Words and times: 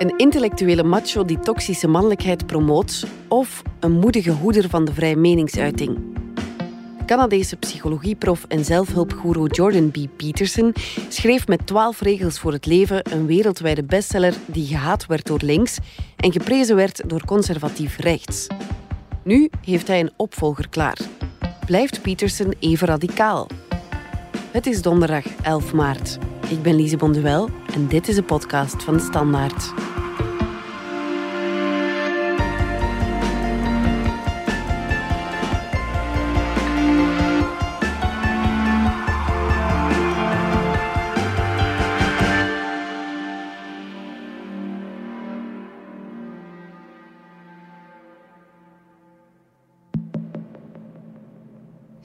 Een 0.00 0.14
intellectuele 0.16 0.82
macho 0.82 1.24
die 1.24 1.40
toxische 1.40 1.88
mannelijkheid 1.88 2.46
promoot 2.46 3.06
of 3.28 3.62
een 3.80 3.92
moedige 3.92 4.30
hoeder 4.30 4.68
van 4.68 4.84
de 4.84 4.94
vrije 4.94 5.16
meningsuiting. 5.16 5.98
De 6.98 7.04
Canadese 7.06 7.56
psychologieprof 7.56 8.44
en 8.48 8.64
zelfhulpgoeroe 8.64 9.48
Jordan 9.48 9.90
B. 9.90 9.96
Peterson 10.16 10.74
schreef 11.08 11.46
met 11.46 11.66
12 11.66 12.00
regels 12.00 12.38
voor 12.38 12.52
het 12.52 12.66
leven 12.66 13.12
een 13.12 13.26
wereldwijde 13.26 13.84
bestseller 13.84 14.34
die 14.46 14.66
gehaat 14.66 15.06
werd 15.06 15.26
door 15.26 15.40
links 15.42 15.78
en 16.16 16.32
geprezen 16.32 16.76
werd 16.76 17.08
door 17.08 17.24
conservatief 17.24 17.98
rechts. 17.98 18.46
Nu 19.24 19.50
heeft 19.64 19.86
hij 19.86 20.00
een 20.00 20.12
opvolger 20.16 20.68
klaar. 20.68 20.98
Blijft 21.66 22.02
Peterson 22.02 22.54
even 22.58 22.86
radicaal? 22.86 23.46
Het 24.50 24.66
is 24.66 24.82
donderdag 24.82 25.24
11 25.42 25.72
maart. 25.72 26.18
Ik 26.50 26.62
ben 26.62 26.74
Lise 26.74 26.96
Bonduel 26.96 27.48
en 27.74 27.86
dit 27.86 28.08
is 28.08 28.16
een 28.16 28.24
podcast 28.24 28.82
van 28.82 28.94
de 28.94 29.00
Standaard. 29.00 29.72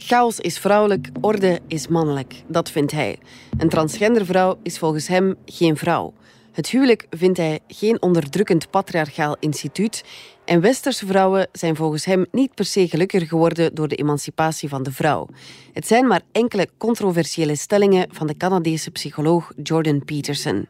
Chaos 0.07 0.39
is 0.39 0.57
vrouwelijk, 0.59 1.09
orde 1.21 1.59
is 1.67 1.87
mannelijk. 1.87 2.43
Dat 2.47 2.71
vindt 2.71 2.91
hij. 2.91 3.19
Een 3.57 3.69
transgender 3.69 4.25
vrouw 4.25 4.59
is 4.63 4.77
volgens 4.77 5.07
hem 5.07 5.35
geen 5.45 5.77
vrouw. 5.77 6.13
Het 6.51 6.69
huwelijk 6.69 7.07
vindt 7.09 7.37
hij 7.37 7.59
geen 7.67 8.01
onderdrukkend 8.01 8.69
patriarchaal 8.69 9.35
instituut. 9.39 10.03
En 10.45 10.61
westerse 10.61 11.05
vrouwen 11.05 11.47
zijn 11.51 11.75
volgens 11.75 12.05
hem 12.05 12.25
niet 12.31 12.53
per 12.53 12.65
se 12.65 12.87
gelukkiger 12.87 13.27
geworden 13.27 13.75
door 13.75 13.87
de 13.87 13.95
emancipatie 13.95 14.69
van 14.69 14.83
de 14.83 14.91
vrouw. 14.91 15.27
Het 15.73 15.87
zijn 15.87 16.07
maar 16.07 16.21
enkele 16.31 16.69
controversiële 16.77 17.55
stellingen 17.55 18.07
van 18.11 18.27
de 18.27 18.37
Canadese 18.37 18.91
psycholoog 18.91 19.51
Jordan 19.63 20.05
Peterson. 20.05 20.67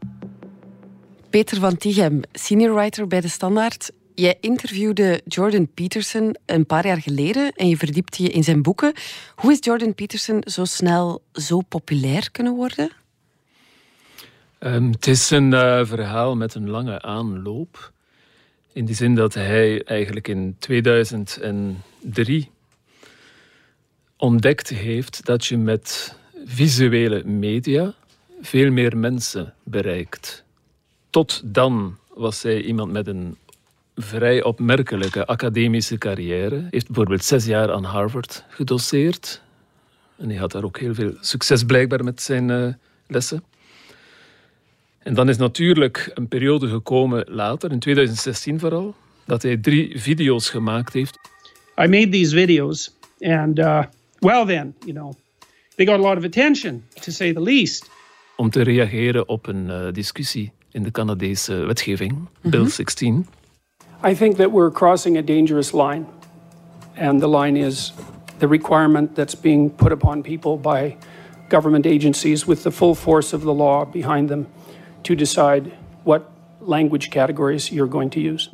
Peter 1.30 1.60
van 1.60 1.78
Tichem, 1.78 2.22
senior 2.32 2.76
writer 2.76 3.08
bij 3.08 3.22
De 3.22 3.28
Standaard. 3.28 3.92
Jij 4.16 4.38
interviewde 4.40 5.22
Jordan 5.26 5.68
Peterson 5.74 6.36
een 6.46 6.66
paar 6.66 6.86
jaar 6.86 7.02
geleden 7.02 7.52
en 7.52 7.68
je 7.68 7.78
verdiept 7.78 8.18
je 8.18 8.30
in 8.30 8.44
zijn 8.44 8.62
boeken. 8.62 8.94
Hoe 9.36 9.52
is 9.52 9.58
Jordan 9.62 9.96
Peterson 9.96 10.42
zo 10.46 10.66
snel 10.66 11.22
zo 11.34 11.62
populair 11.62 12.32
kunnen 12.32 12.56
worden? 12.56 12.92
Um, 14.60 14.92
het 14.92 15.08
is 15.08 15.30
een 15.30 15.52
uh, 15.52 15.86
verhaal 15.86 16.36
met 16.36 16.56
een 16.56 16.70
lange 16.70 17.02
aanloop. 17.02 17.92
In 18.74 18.86
die 18.86 18.96
zin 18.96 19.16
dat 19.16 19.34
hij 19.34 19.84
eigenlijk 19.84 20.28
in 20.28 20.56
2003 20.60 22.50
ontdekt 24.18 24.70
heeft 24.70 25.26
dat 25.26 25.46
je 25.46 25.58
met 25.58 26.16
visuele 26.46 27.24
media 27.24 27.94
veel 28.42 28.72
meer 28.72 28.98
mensen 28.98 29.54
bereikt. 29.64 30.44
Tot 31.10 31.42
dan 31.46 31.98
was 32.14 32.44
hij 32.44 32.62
iemand 32.62 32.92
met 32.92 33.08
een 33.08 33.38
vrij 33.96 34.44
opmerkelijke 34.44 35.26
academische 35.26 35.98
carrière. 35.98 36.68
Heeft 36.70 36.86
bijvoorbeeld 36.86 37.24
zes 37.24 37.46
jaar 37.46 37.72
aan 37.72 37.84
Harvard 37.84 38.44
gedoseerd. 38.50 39.42
En 40.18 40.30
hij 40.30 40.38
had 40.38 40.52
daar 40.52 40.64
ook 40.64 40.80
heel 40.80 40.94
veel 40.94 41.14
succes 41.20 41.64
blijkbaar 41.64 42.04
met 42.04 42.22
zijn 42.22 42.50
uh, 42.50 42.74
lessen. 43.08 43.44
En 45.00 45.14
dan 45.14 45.30
is 45.30 45.38
natuurlijk 45.38 46.12
een 46.14 46.28
periode 46.28 46.68
gekomen 46.68 47.26
later, 47.30 47.72
in 47.72 47.80
2016 47.80 48.60
vooral, 48.60 48.96
dat 49.26 49.42
hij 49.42 49.58
drie 49.58 50.00
video's 50.00 50.50
gemaakt 50.50 50.94
heeft. 50.94 51.20
I 51.82 51.88
made 51.88 52.10
these 52.10 52.36
videos 52.36 52.96
and 53.20 53.60
uh, 53.60 53.84
well 54.20 54.46
then, 54.46 54.76
you 54.80 54.94
know, 54.94 55.14
they 55.76 55.86
got 55.86 55.96
a 55.96 56.02
lot 56.02 56.18
of 56.18 56.24
attention, 56.24 56.84
to 57.02 57.12
say 57.12 57.34
the 57.34 57.42
least. 57.42 57.90
Om 58.36 58.50
te 58.50 58.62
reageren 58.62 59.28
op 59.28 59.48
een 59.48 59.68
uh, 59.68 59.92
discussie 59.92 60.52
in 60.72 60.84
de 60.84 60.92
Canadese 60.92 61.54
wetgeving, 61.54 62.12
mm 62.12 62.28
-hmm. 62.42 62.52
Bill 62.52 62.70
16. 62.70 63.26
I 64.06 64.14
think 64.14 64.38
that 64.38 64.52
we're 64.52 64.72
crossing 64.72 65.18
a 65.18 65.22
dangerous 65.22 65.74
line. 65.74 66.06
And 66.96 67.20
the 67.20 67.28
line 67.28 67.58
is 67.58 67.92
the 68.38 68.48
requirement 68.48 69.16
that's 69.16 69.42
being 69.42 69.76
put 69.76 69.92
upon 69.92 70.22
people 70.22 70.58
by 70.58 70.96
government 71.50 71.86
agencies 71.86 72.46
with 72.46 72.62
the 72.62 72.72
full 72.72 72.96
force 72.96 73.36
of 73.36 73.42
the 73.42 73.54
law 73.54 73.86
behind 73.86 74.30
them 74.30 74.48
to 75.02 75.16
decide 75.16 75.72
what 76.04 76.22
language 76.62 77.10
categories 77.10 77.72
you're 77.72 77.90
going 77.90 78.12
to 78.12 78.20
use. 78.20 78.50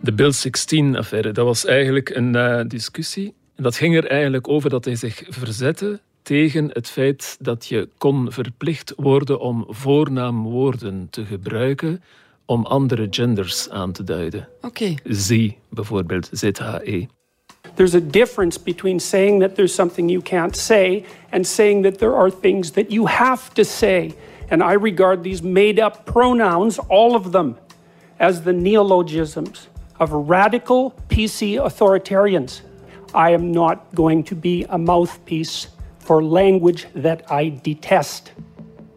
De 0.00 0.12
Bill 0.12 0.32
16-affaire, 0.32 1.32
dat 1.32 1.44
was 1.44 1.64
eigenlijk 1.64 2.10
een 2.10 2.34
uh, 2.36 2.60
discussie. 2.66 3.34
En 3.54 3.62
dat 3.62 3.76
ging 3.76 3.96
er 3.96 4.06
eigenlijk 4.06 4.48
over 4.48 4.70
dat 4.70 4.84
hij 4.84 4.96
zich 4.96 5.22
verzette 5.28 6.00
tegen 6.22 6.70
het 6.72 6.88
feit 6.88 7.36
dat 7.40 7.66
je 7.66 7.88
kon 7.98 8.32
verplicht 8.32 8.92
worden 8.96 9.40
om 9.40 9.64
voornaamwoorden 9.68 11.06
te 11.10 11.24
gebruiken 11.24 12.02
om 12.46 12.66
andere 12.66 13.06
genders 13.10 13.70
aan 13.70 13.92
te 13.92 14.04
duiden. 14.04 14.48
Oké. 14.62 14.94
Z 15.04 15.48
bijvoorbeeld, 15.70 16.28
ZHE. 16.32 17.06
There's 17.74 17.94
a 17.94 18.00
difference 18.00 18.60
between 18.62 19.00
saying 19.00 19.40
that 19.40 19.54
there's 19.54 19.74
something 19.74 20.10
you 20.10 20.22
can't 20.22 20.56
say 20.56 21.04
and 21.30 21.46
saying 21.46 21.82
that 21.82 21.98
there 21.98 22.14
are 22.14 22.30
things 22.30 22.70
that 22.70 22.90
you 22.90 23.06
have 23.06 23.52
to 23.54 23.64
say. 23.64 24.14
And 24.48 24.62
I 24.62 24.74
regard 24.74 25.22
these 25.22 25.42
made 25.42 25.82
up 25.82 26.04
pronouns, 26.04 26.78
all 26.88 27.14
of 27.14 27.32
them, 27.32 27.56
as 28.18 28.42
the 28.42 28.52
neologisms 28.52 29.68
of 29.98 30.12
radical 30.12 30.92
PC 31.08 31.58
authoritarians. 31.58 32.62
I 33.14 33.30
am 33.30 33.52
not 33.52 33.94
going 33.94 34.24
to 34.24 34.34
be 34.34 34.64
a 34.68 34.78
mouthpiece 34.78 35.68
for 35.98 36.22
language 36.22 36.86
that 36.94 37.30
I 37.30 37.48
detest. 37.62 38.32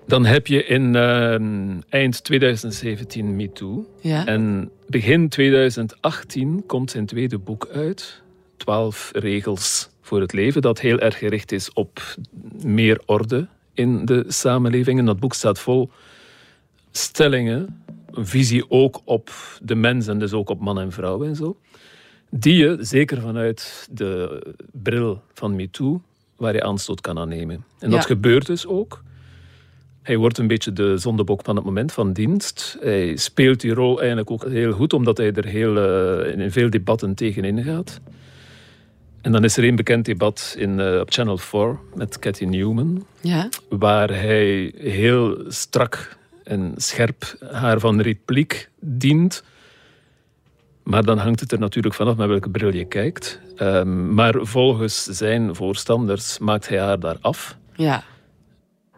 Dan 0.09 0.25
heb 0.25 0.47
je 0.47 0.65
in 0.65 0.93
uh, 0.95 1.35
eind 1.89 2.23
2017 2.23 3.35
MeToo. 3.35 3.85
Ja. 4.01 4.25
En 4.25 4.71
begin 4.87 5.29
2018 5.29 6.63
komt 6.65 6.91
zijn 6.91 7.05
tweede 7.05 7.37
boek 7.37 7.67
uit. 7.73 8.21
12 8.57 9.11
regels 9.13 9.89
voor 10.01 10.21
het 10.21 10.33
leven. 10.33 10.61
Dat 10.61 10.79
heel 10.79 10.99
erg 10.99 11.17
gericht 11.17 11.51
is 11.51 11.73
op 11.73 12.01
meer 12.63 13.01
orde 13.05 13.47
in 13.73 14.05
de 14.05 14.25
samenleving. 14.27 14.99
En 14.99 15.05
dat 15.05 15.19
boek 15.19 15.33
staat 15.33 15.59
vol 15.59 15.89
stellingen. 16.91 17.83
Een 18.11 18.27
visie 18.27 18.69
ook 18.69 19.01
op 19.03 19.31
de 19.61 19.75
mens 19.75 20.07
en 20.07 20.19
dus 20.19 20.33
ook 20.33 20.49
op 20.49 20.59
man 20.59 20.79
en 20.79 20.91
vrouw 20.91 21.23
en 21.23 21.35
zo. 21.35 21.57
Die 22.29 22.55
je, 22.55 22.77
zeker 22.79 23.21
vanuit 23.21 23.87
de 23.91 24.41
bril 24.71 25.21
van 25.33 25.55
MeToo, 25.55 26.01
waar 26.35 26.53
je 26.53 26.63
aanstoot 26.63 27.01
kan 27.01 27.19
aannemen. 27.19 27.63
En 27.79 27.89
dat 27.89 28.05
gebeurt 28.05 28.45
dus 28.45 28.67
ook. 28.67 29.03
Hij 30.01 30.17
wordt 30.17 30.37
een 30.37 30.47
beetje 30.47 30.73
de 30.73 30.97
zondebok 30.97 31.41
van 31.43 31.55
het 31.55 31.65
moment 31.65 31.91
van 31.91 32.13
dienst. 32.13 32.77
Hij 32.81 33.15
speelt 33.15 33.59
die 33.59 33.73
rol 33.73 33.97
eigenlijk 33.99 34.31
ook 34.31 34.45
heel 34.45 34.71
goed, 34.71 34.93
omdat 34.93 35.17
hij 35.17 35.33
er 35.33 35.45
heel, 35.45 35.75
uh, 35.77 36.39
in 36.39 36.51
veel 36.51 36.69
debatten 36.69 37.15
tegenin 37.15 37.63
gaat. 37.63 37.99
En 39.21 39.31
dan 39.31 39.43
is 39.43 39.57
er 39.57 39.63
een 39.63 39.75
bekend 39.75 40.05
debat 40.05 40.55
in, 40.57 40.79
uh, 40.79 40.99
op 40.99 41.11
Channel 41.11 41.37
4 41.37 41.79
met 41.95 42.19
Cathy 42.19 42.45
Newman, 42.45 43.05
ja. 43.21 43.49
waar 43.69 44.09
hij 44.09 44.73
heel 44.77 45.43
strak 45.47 46.17
en 46.43 46.73
scherp 46.75 47.37
haar 47.51 47.79
van 47.79 48.01
repliek 48.01 48.69
dient. 48.79 49.43
Maar 50.83 51.03
dan 51.03 51.17
hangt 51.17 51.39
het 51.39 51.51
er 51.51 51.59
natuurlijk 51.59 51.95
vanaf 51.95 52.15
met 52.15 52.27
welke 52.27 52.49
bril 52.49 52.73
je 52.73 52.85
kijkt. 52.85 53.39
Um, 53.61 54.13
maar 54.13 54.35
volgens 54.41 55.03
zijn 55.03 55.55
voorstanders 55.55 56.39
maakt 56.39 56.69
hij 56.69 56.79
haar 56.79 56.99
daar 56.99 57.17
af. 57.21 57.57
Ja. 57.75 58.03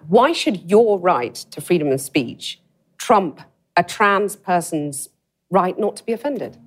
Why 0.08 0.34
should 0.34 0.70
your 0.70 1.00
right 1.00 1.36
to 1.36 1.62
freedom 1.62 1.90
of 1.90 2.02
speech 2.02 2.62
trump 2.98 3.42
a 3.78 3.84
trans 3.84 4.36
person's 4.36 5.10
right 5.50 5.78
not 5.78 5.96
to 5.98 6.06
be 6.06 6.14
offended? 6.14 6.58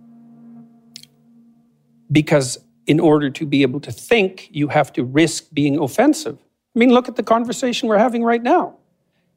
Because 2.11 2.59
in 2.87 3.01
order 3.01 3.31
to 3.31 3.47
be 3.47 3.63
able 3.63 3.81
to 3.81 3.93
think, 3.93 4.49
you 4.53 4.69
have 4.69 4.93
to 4.93 5.05
risk 5.05 5.47
being 5.53 5.79
offensive. 5.79 6.39
I 6.75 6.79
mean, 6.79 6.91
look 6.91 7.09
at 7.09 7.17
the 7.17 7.23
conversation 7.23 7.89
we're 7.89 7.99
having 7.99 8.23
right 8.23 8.43
now. 8.43 8.77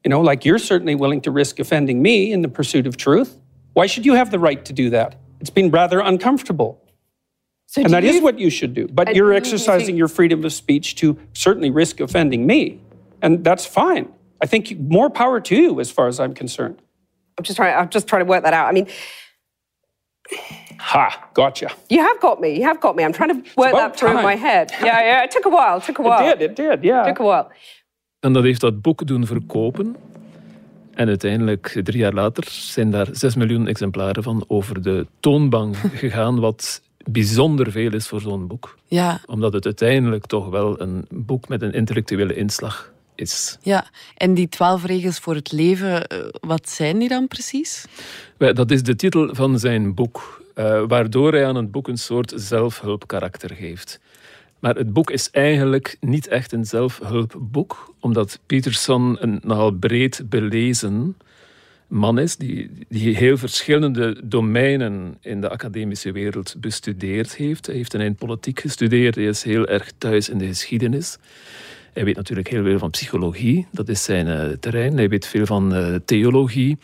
You 0.04 0.10
know, 0.10 0.20
like 0.20 0.44
you're 0.44 0.58
certainly 0.58 0.94
willing 0.94 1.20
to 1.22 1.30
risk 1.30 1.58
offending 1.58 2.02
me 2.02 2.32
in 2.32 2.42
the 2.42 2.48
pursuit 2.48 2.86
of 2.86 2.96
truth. 2.96 3.40
Why 3.72 3.86
should 3.86 4.06
you 4.06 4.14
have 4.14 4.30
the 4.30 4.38
right 4.38 4.64
to 4.64 4.72
do 4.72 4.90
that? 4.90 5.16
It's 5.40 5.50
been 5.50 5.70
rather 5.70 6.00
uncomfortable. 6.00 6.82
So 7.66 7.82
and 7.82 7.92
that 7.92 8.02
you, 8.02 8.10
is 8.10 8.22
what 8.22 8.38
you 8.38 8.50
should 8.50 8.74
do. 8.74 8.88
But 8.88 9.14
you're 9.14 9.32
exercising 9.32 9.94
you, 9.94 9.98
your 9.98 10.08
freedom 10.08 10.44
of 10.44 10.52
speech 10.52 10.96
to 10.96 11.18
certainly 11.34 11.70
risk 11.70 12.00
offending 12.00 12.46
me. 12.46 12.80
And 13.20 13.44
that's 13.44 13.66
fine. 13.66 14.06
I 14.44 14.46
think 14.46 14.78
more 14.78 15.10
power 15.10 15.40
to 15.40 15.54
you 15.54 15.80
as 15.80 15.90
far 15.90 16.08
as 16.08 16.18
I'm 16.20 16.34
concerned. 16.34 16.76
I'm 17.36 17.44
just 17.44 17.56
trying 17.56 17.74
I'm 17.74 17.88
just 17.88 18.06
trying 18.06 18.24
to 18.24 18.30
work 18.30 18.42
that 18.44 18.54
out. 18.54 18.68
I 18.68 18.72
mean 18.72 18.86
Ha, 20.78 21.30
gotcha. 21.34 21.68
You 21.88 22.00
have 22.00 22.20
got 22.20 22.40
me. 22.40 22.56
You 22.56 22.62
have 22.62 22.80
got 22.80 22.94
me. 22.96 23.02
I'm 23.04 23.12
trying 23.12 23.30
to 23.30 23.50
work 23.56 23.72
that 23.72 23.96
through 23.96 24.16
in 24.16 24.22
my 24.22 24.36
head. 24.36 24.72
Yeah, 24.84 25.00
yeah. 25.00 25.24
It 25.24 25.30
took 25.30 25.46
a 25.46 25.50
while. 25.50 25.78
It 25.78 25.84
took 25.84 25.98
a 25.98 26.02
while. 26.02 26.28
It 26.28 26.38
did, 26.38 26.50
it 26.50 26.56
did, 26.56 26.82
yeah. 26.82 27.00
It 27.00 27.06
took 27.06 27.20
a 27.20 27.24
while. 27.24 27.46
En 28.20 28.32
dat 28.32 28.42
heeft 28.42 28.60
dat 28.60 28.82
boek 28.82 29.06
doen 29.06 29.26
verkopen. 29.26 29.96
En 30.94 31.08
uiteindelijk, 31.08 31.80
drie 31.84 31.98
jaar 31.98 32.12
later, 32.12 32.44
zijn 32.48 32.90
daar 32.90 33.06
6 33.12 33.34
miljoen 33.34 33.66
exemplaren 33.68 34.22
van 34.22 34.44
over 34.48 34.82
de 34.82 35.06
toonbank 35.20 35.76
gegaan, 36.02 36.40
wat 36.40 36.82
bijzonder 37.04 37.70
veel 37.70 37.94
is 37.94 38.08
voor 38.08 38.20
zo'n 38.20 38.46
boek. 38.46 38.78
Ja. 38.84 39.20
Omdat 39.26 39.52
het 39.52 39.64
uiteindelijk 39.64 40.26
toch 40.26 40.48
wel 40.48 40.80
een 40.80 41.06
boek 41.10 41.48
met 41.48 41.62
een 41.62 41.72
intellectuele 41.72 42.34
inslag 42.34 42.92
is. 43.20 43.58
Ja, 43.62 43.86
en 44.16 44.34
die 44.34 44.48
twaalf 44.48 44.84
regels 44.84 45.18
voor 45.18 45.34
het 45.34 45.52
leven, 45.52 46.06
eh, 46.06 46.18
wat 46.40 46.68
zijn 46.70 46.98
die 46.98 47.08
dan 47.08 47.28
precies? 47.28 47.84
Dat 48.36 48.70
is 48.70 48.82
de 48.82 48.96
titel 48.96 49.34
van 49.34 49.58
zijn 49.58 49.94
boek, 49.94 50.44
uh, 50.54 50.82
waardoor 50.86 51.32
hij 51.32 51.46
aan 51.46 51.56
het 51.56 51.70
boek 51.70 51.88
een 51.88 51.98
soort 51.98 52.32
zelfhulpkarakter 52.36 53.54
geeft. 53.54 54.00
Maar 54.58 54.74
het 54.74 54.92
boek 54.92 55.10
is 55.10 55.30
eigenlijk 55.30 55.96
niet 56.00 56.28
echt 56.28 56.52
een 56.52 56.64
zelfhulpboek, 56.64 57.94
omdat 58.00 58.38
Peterson 58.46 59.16
een 59.20 59.40
nogal 59.42 59.70
breed 59.70 60.22
belezen 60.24 61.16
man 61.88 62.18
is, 62.18 62.36
die, 62.36 62.70
die 62.88 63.16
heel 63.16 63.36
verschillende 63.36 64.16
domeinen 64.24 65.18
in 65.20 65.40
de 65.40 65.48
academische 65.48 66.12
wereld 66.12 66.54
bestudeerd 66.58 67.36
heeft. 67.36 67.66
Hij 67.66 67.74
heeft 67.74 67.94
in 67.94 68.14
politiek 68.14 68.60
gestudeerd, 68.60 69.14
hij 69.14 69.24
is 69.24 69.42
heel 69.42 69.66
erg 69.66 69.92
thuis 69.98 70.28
in 70.28 70.38
de 70.38 70.46
geschiedenis. 70.46 71.18
Hij 71.92 72.04
weet 72.04 72.16
natuurlijk 72.16 72.48
heel 72.48 72.62
veel 72.62 72.78
van 72.78 72.90
psychologie, 72.90 73.66
dat 73.72 73.88
is 73.88 74.04
zijn 74.04 74.26
uh, 74.26 74.56
terrein. 74.60 74.96
Hij 74.96 75.08
weet 75.08 75.26
veel 75.26 75.46
van 75.46 75.76
uh, 75.76 75.94
theologie, 76.04 76.78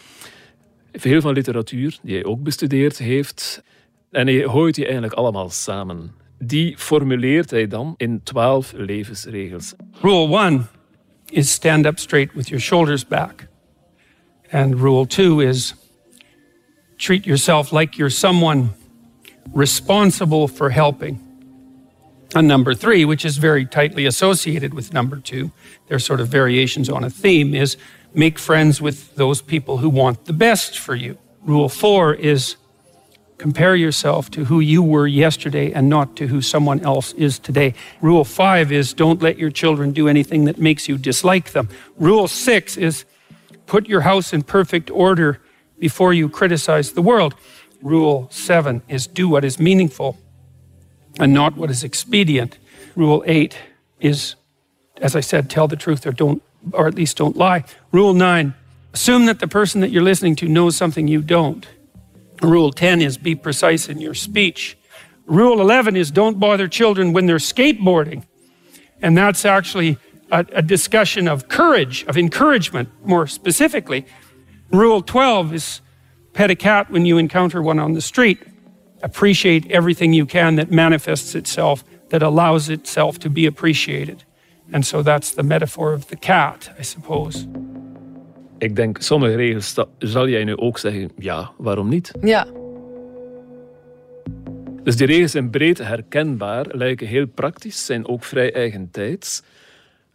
veel 0.92 1.20
van 1.20 1.32
literatuur, 1.32 1.98
die 2.02 2.14
hij 2.14 2.24
ook 2.24 2.42
bestudeerd 2.42 2.98
heeft. 2.98 3.62
En 4.10 4.26
hij 4.26 4.42
gooit 4.42 4.74
die 4.74 4.84
eigenlijk 4.84 5.14
allemaal 5.14 5.50
samen. 5.50 6.12
Die 6.38 6.78
formuleert 6.78 7.50
hij 7.50 7.66
dan 7.66 7.94
in 7.96 8.20
twaalf 8.22 8.72
levensregels. 8.76 9.74
Rule 10.00 10.38
1 10.38 10.66
is 11.30 11.50
stand 11.50 11.86
up 11.86 11.98
straight 11.98 12.34
with 12.34 12.48
your 12.48 12.62
shoulders 12.62 13.06
back. 13.06 13.46
And 14.50 14.74
rule 14.74 15.06
2 15.06 15.46
is 15.46 15.74
treat 16.96 17.24
yourself 17.24 17.72
like 17.72 17.96
you're 17.96 18.14
someone 18.14 18.68
responsible 19.54 20.48
for 20.48 20.70
helping. 20.70 21.23
And 22.34 22.48
number 22.48 22.74
three, 22.74 23.04
which 23.04 23.24
is 23.24 23.36
very 23.36 23.64
tightly 23.64 24.06
associated 24.06 24.74
with 24.74 24.92
number 24.92 25.18
two, 25.18 25.52
they're 25.86 26.00
sort 26.00 26.20
of 26.20 26.28
variations 26.28 26.88
on 26.88 27.04
a 27.04 27.10
theme, 27.10 27.54
is 27.54 27.76
make 28.12 28.40
friends 28.40 28.80
with 28.80 29.14
those 29.14 29.40
people 29.40 29.78
who 29.78 29.88
want 29.88 30.24
the 30.24 30.32
best 30.32 30.78
for 30.78 30.96
you. 30.96 31.16
Rule 31.44 31.68
four 31.68 32.12
is 32.12 32.56
compare 33.38 33.76
yourself 33.76 34.30
to 34.30 34.46
who 34.46 34.58
you 34.58 34.82
were 34.82 35.06
yesterday 35.06 35.72
and 35.72 35.88
not 35.88 36.16
to 36.16 36.26
who 36.26 36.40
someone 36.40 36.80
else 36.80 37.12
is 37.12 37.38
today. 37.38 37.74
Rule 38.00 38.24
five 38.24 38.72
is 38.72 38.94
don't 38.94 39.22
let 39.22 39.38
your 39.38 39.50
children 39.50 39.92
do 39.92 40.08
anything 40.08 40.44
that 40.44 40.58
makes 40.58 40.88
you 40.88 40.98
dislike 40.98 41.52
them. 41.52 41.68
Rule 41.98 42.26
six 42.26 42.76
is 42.76 43.04
put 43.66 43.88
your 43.88 44.00
house 44.00 44.32
in 44.32 44.42
perfect 44.42 44.90
order 44.90 45.40
before 45.78 46.12
you 46.12 46.28
criticize 46.28 46.92
the 46.92 47.02
world. 47.02 47.34
Rule 47.82 48.28
seven 48.30 48.82
is 48.88 49.06
do 49.06 49.28
what 49.28 49.44
is 49.44 49.60
meaningful 49.60 50.18
and 51.18 51.32
not 51.32 51.56
what 51.56 51.70
is 51.70 51.84
expedient. 51.84 52.58
Rule 52.96 53.22
eight 53.26 53.56
is, 54.00 54.34
as 55.00 55.16
I 55.16 55.20
said, 55.20 55.50
tell 55.50 55.68
the 55.68 55.76
truth 55.76 56.06
or 56.06 56.12
don't, 56.12 56.42
or 56.72 56.86
at 56.86 56.94
least 56.94 57.16
don't 57.16 57.36
lie. 57.36 57.64
Rule 57.92 58.14
nine, 58.14 58.54
assume 58.92 59.26
that 59.26 59.40
the 59.40 59.48
person 59.48 59.80
that 59.80 59.90
you're 59.90 60.02
listening 60.02 60.36
to 60.36 60.48
knows 60.48 60.76
something 60.76 61.08
you 61.08 61.22
don't. 61.22 61.66
Rule 62.42 62.72
10 62.72 63.00
is 63.00 63.16
be 63.16 63.34
precise 63.34 63.88
in 63.88 64.00
your 64.00 64.14
speech. 64.14 64.76
Rule 65.26 65.60
11 65.60 65.96
is 65.96 66.10
don't 66.10 66.38
bother 66.38 66.68
children 66.68 67.12
when 67.12 67.26
they're 67.26 67.36
skateboarding. 67.36 68.24
And 69.00 69.16
that's 69.16 69.44
actually 69.44 69.98
a, 70.30 70.44
a 70.52 70.62
discussion 70.62 71.28
of 71.28 71.48
courage, 71.48 72.04
of 72.04 72.16
encouragement 72.16 72.88
more 73.04 73.26
specifically. 73.26 74.06
Rule 74.70 75.02
12 75.02 75.54
is 75.54 75.80
pet 76.32 76.50
a 76.50 76.56
cat 76.56 76.90
when 76.90 77.06
you 77.06 77.18
encounter 77.18 77.62
one 77.62 77.78
on 77.78 77.94
the 77.94 78.00
street. 78.00 78.42
Appreciate 79.04 79.66
everything 79.68 80.14
you 80.14 80.26
can 80.26 80.56
that 80.56 80.70
manifests 80.70 81.34
itself, 81.34 81.84
that 82.08 82.22
allows 82.22 82.68
itself 82.68 83.18
to 83.18 83.30
be 83.30 83.46
appreciated. 83.46 84.24
And 84.72 84.86
so 84.86 85.02
that's 85.02 85.34
the 85.34 85.42
metaphor 85.42 85.92
of 85.92 86.06
the 86.06 86.16
cat, 86.16 86.70
I 86.78 86.82
suppose. 86.82 87.46
Ik 88.58 88.76
denk, 88.76 89.02
sommige 89.02 89.34
regels 89.34 89.74
zal 89.98 90.28
jij 90.28 90.44
nu 90.44 90.56
ook 90.56 90.78
zeggen, 90.78 91.10
ja, 91.18 91.50
waarom 91.58 91.88
niet? 91.88 92.12
Ja. 92.20 92.46
Dus 94.82 94.96
die 94.96 95.06
regels 95.06 95.30
zijn 95.30 95.50
breed 95.50 95.78
herkenbaar, 95.78 96.66
lijken 96.68 97.06
heel 97.06 97.26
praktisch, 97.26 97.84
zijn 97.84 98.08
ook 98.08 98.24
vrij 98.24 98.52
eigentijds 98.52 99.42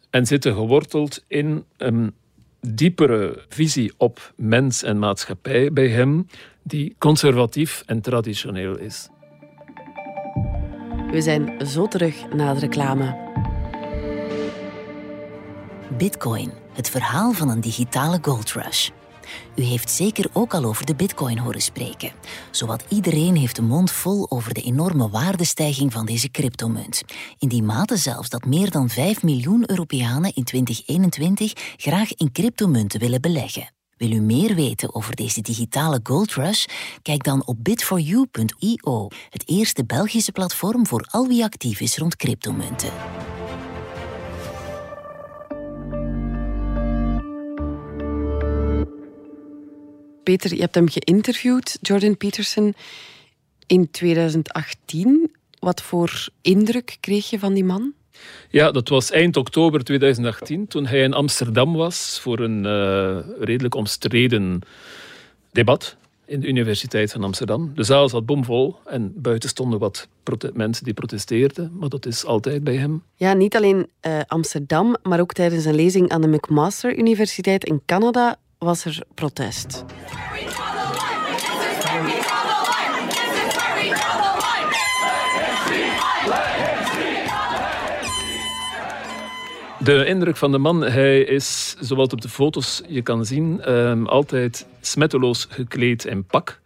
en 0.09 0.25
zitten 0.25 0.53
geworteld 0.53 1.23
in 1.27 1.63
een 1.77 2.13
diepere 2.61 3.45
visie 3.49 3.93
op 3.97 4.33
mens 4.35 4.83
en 4.83 4.99
maatschappij 4.99 5.73
bij 5.73 5.87
hem, 5.87 6.27
die 6.69 6.95
conservatief 6.97 7.83
en 7.85 8.01
traditioneel 8.01 8.77
is. 8.77 9.09
We 11.11 11.21
zijn 11.21 11.67
zo 11.67 11.87
terug 11.87 12.33
na 12.33 12.53
de 12.53 12.59
reclame. 12.59 13.27
Bitcoin, 15.97 16.51
het 16.73 16.89
verhaal 16.89 17.31
van 17.31 17.49
een 17.49 17.61
digitale 17.61 18.19
gold 18.21 18.51
rush. 18.51 18.89
U 19.55 19.61
heeft 19.61 19.89
zeker 19.89 20.29
ook 20.33 20.53
al 20.53 20.63
over 20.63 20.85
de 20.85 20.95
bitcoin 20.95 21.37
horen 21.37 21.61
spreken. 21.61 22.11
Zowat 22.51 22.85
iedereen 22.89 23.35
heeft 23.35 23.55
de 23.55 23.61
mond 23.61 23.91
vol 23.91 24.31
over 24.31 24.53
de 24.53 24.61
enorme 24.61 25.09
waardestijging 25.09 25.93
van 25.93 26.05
deze 26.05 26.31
cryptomunt. 26.31 27.03
In 27.39 27.47
die 27.47 27.63
mate 27.63 27.97
zelfs 27.97 28.29
dat 28.29 28.45
meer 28.45 28.71
dan 28.71 28.89
5 28.89 29.23
miljoen 29.23 29.69
Europeanen 29.69 30.33
in 30.35 30.43
2021 30.43 31.53
graag 31.77 32.13
in 32.13 32.31
cryptomunten 32.31 32.99
willen 32.99 33.21
beleggen. 33.21 33.78
Wil 33.99 34.11
u 34.11 34.19
meer 34.19 34.55
weten 34.55 34.95
over 34.95 35.15
deze 35.15 35.41
digitale 35.41 35.99
gold 36.03 36.33
rush? 36.33 36.65
Kijk 37.01 37.23
dan 37.23 37.45
op 37.45 37.57
bit4u.io, 37.57 39.07
het 39.29 39.43
eerste 39.45 39.85
Belgische 39.85 40.31
platform 40.31 40.87
voor 40.87 41.07
al 41.11 41.27
wie 41.27 41.43
actief 41.43 41.79
is 41.79 41.97
rond 41.97 42.15
cryptomunten. 42.15 42.91
Peter, 50.23 50.53
je 50.53 50.61
hebt 50.61 50.75
hem 50.75 50.89
geïnterviewd, 50.89 51.77
Jordan 51.81 52.17
Peterson, 52.17 52.73
in 53.67 53.91
2018. 53.91 55.31
Wat 55.59 55.81
voor 55.81 56.27
indruk 56.41 56.97
kreeg 56.99 57.29
je 57.29 57.39
van 57.39 57.53
die 57.53 57.65
man? 57.65 57.93
Ja, 58.49 58.71
dat 58.71 58.89
was 58.89 59.11
eind 59.11 59.37
oktober 59.37 59.83
2018, 59.83 60.67
toen 60.67 60.85
hij 60.85 61.01
in 61.01 61.13
Amsterdam 61.13 61.73
was 61.73 62.19
voor 62.21 62.39
een 62.39 62.65
uh, 62.65 63.17
redelijk 63.39 63.75
omstreden 63.75 64.61
debat 65.51 65.95
in 66.25 66.39
de 66.39 66.47
Universiteit 66.47 67.11
van 67.11 67.23
Amsterdam. 67.23 67.71
De 67.75 67.83
zaal 67.83 68.09
zat 68.09 68.25
bomvol 68.25 68.75
en 68.85 69.13
buiten 69.15 69.49
stonden 69.49 69.79
wat 69.79 70.07
mensen 70.53 70.83
die 70.83 70.93
protesteerden, 70.93 71.71
maar 71.79 71.89
dat 71.89 72.05
is 72.05 72.25
altijd 72.25 72.63
bij 72.63 72.75
hem. 72.75 73.03
Ja, 73.15 73.33
niet 73.33 73.55
alleen 73.55 73.89
uh, 74.07 74.19
Amsterdam, 74.27 74.95
maar 75.03 75.19
ook 75.19 75.33
tijdens 75.33 75.65
een 75.65 75.75
lezing 75.75 76.09
aan 76.09 76.21
de 76.21 76.27
McMaster 76.27 76.97
Universiteit 76.97 77.65
in 77.65 77.81
Canada 77.85 78.37
was 78.57 78.85
er 78.85 79.03
protest. 79.13 79.83
De 89.89 90.05
indruk 90.05 90.37
van 90.37 90.51
de 90.51 90.57
man, 90.57 90.81
hij 90.81 91.21
is, 91.21 91.75
zoals 91.79 92.09
op 92.09 92.21
de 92.21 92.29
foto's 92.29 92.81
je 92.87 93.01
kan 93.01 93.25
zien, 93.25 93.73
um, 93.73 94.07
altijd 94.07 94.67
smetteloos 94.81 95.47
gekleed 95.49 96.05
in 96.05 96.25
pak. 96.25 96.59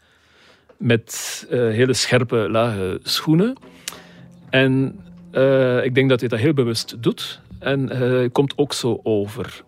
Met 0.77 1.45
uh, 1.51 1.59
hele 1.59 1.93
scherpe, 1.93 2.35
lage 2.49 2.99
schoenen. 3.03 3.55
En 4.49 4.99
uh, 5.31 5.85
ik 5.85 5.95
denk 5.95 6.09
dat 6.09 6.19
hij 6.19 6.29
dat 6.29 6.39
heel 6.39 6.53
bewust 6.53 6.95
doet. 7.03 7.39
En 7.59 7.89
hij 7.89 8.29
komt 8.29 8.53
ook 8.57 8.73
zo 8.73 8.99
over. 9.03 9.63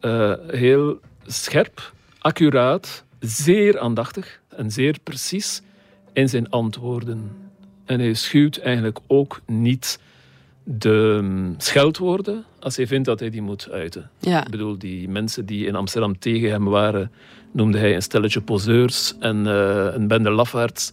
Heel 0.47 1.00
scherp, 1.25 1.93
accuraat, 2.19 3.03
zeer 3.19 3.79
aandachtig 3.79 4.41
en 4.50 4.71
zeer 4.71 4.97
precies 5.03 5.62
in 6.13 6.29
zijn 6.29 6.50
antwoorden. 6.50 7.31
En 7.85 8.00
hij 8.00 8.13
schuwt 8.13 8.57
eigenlijk 8.57 9.00
ook 9.07 9.41
niet 9.45 10.00
de 10.63 11.19
mm, 11.21 11.55
scheldwoorden 11.57 12.45
als 12.65 12.75
hij 12.75 12.88
vindt 12.88 13.05
dat 13.05 13.19
hij 13.19 13.29
die 13.29 13.41
moet 13.41 13.69
uiten. 13.72 14.10
Ja. 14.19 14.43
Ik 14.43 14.50
bedoel, 14.50 14.77
die 14.77 15.10
mensen 15.10 15.45
die 15.45 15.65
in 15.65 15.75
Amsterdam 15.75 16.19
tegen 16.19 16.50
hem 16.50 16.65
waren, 16.65 17.12
noemde 17.51 17.77
hij 17.77 17.95
een 17.95 18.01
stelletje 18.01 18.41
poseurs 18.41 19.13
en 19.19 19.45
uh, 19.45 19.88
een 19.93 20.07
bende 20.07 20.29
lafaards, 20.29 20.91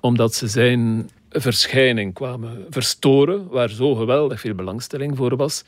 omdat 0.00 0.34
ze 0.34 0.48
zijn 0.48 1.10
verschijning 1.30 2.14
kwamen 2.14 2.66
verstoren, 2.70 3.48
waar 3.48 3.70
zo 3.70 3.94
geweldig 3.94 4.40
veel 4.40 4.54
belangstelling 4.54 5.16
voor 5.16 5.36
was. 5.36 5.64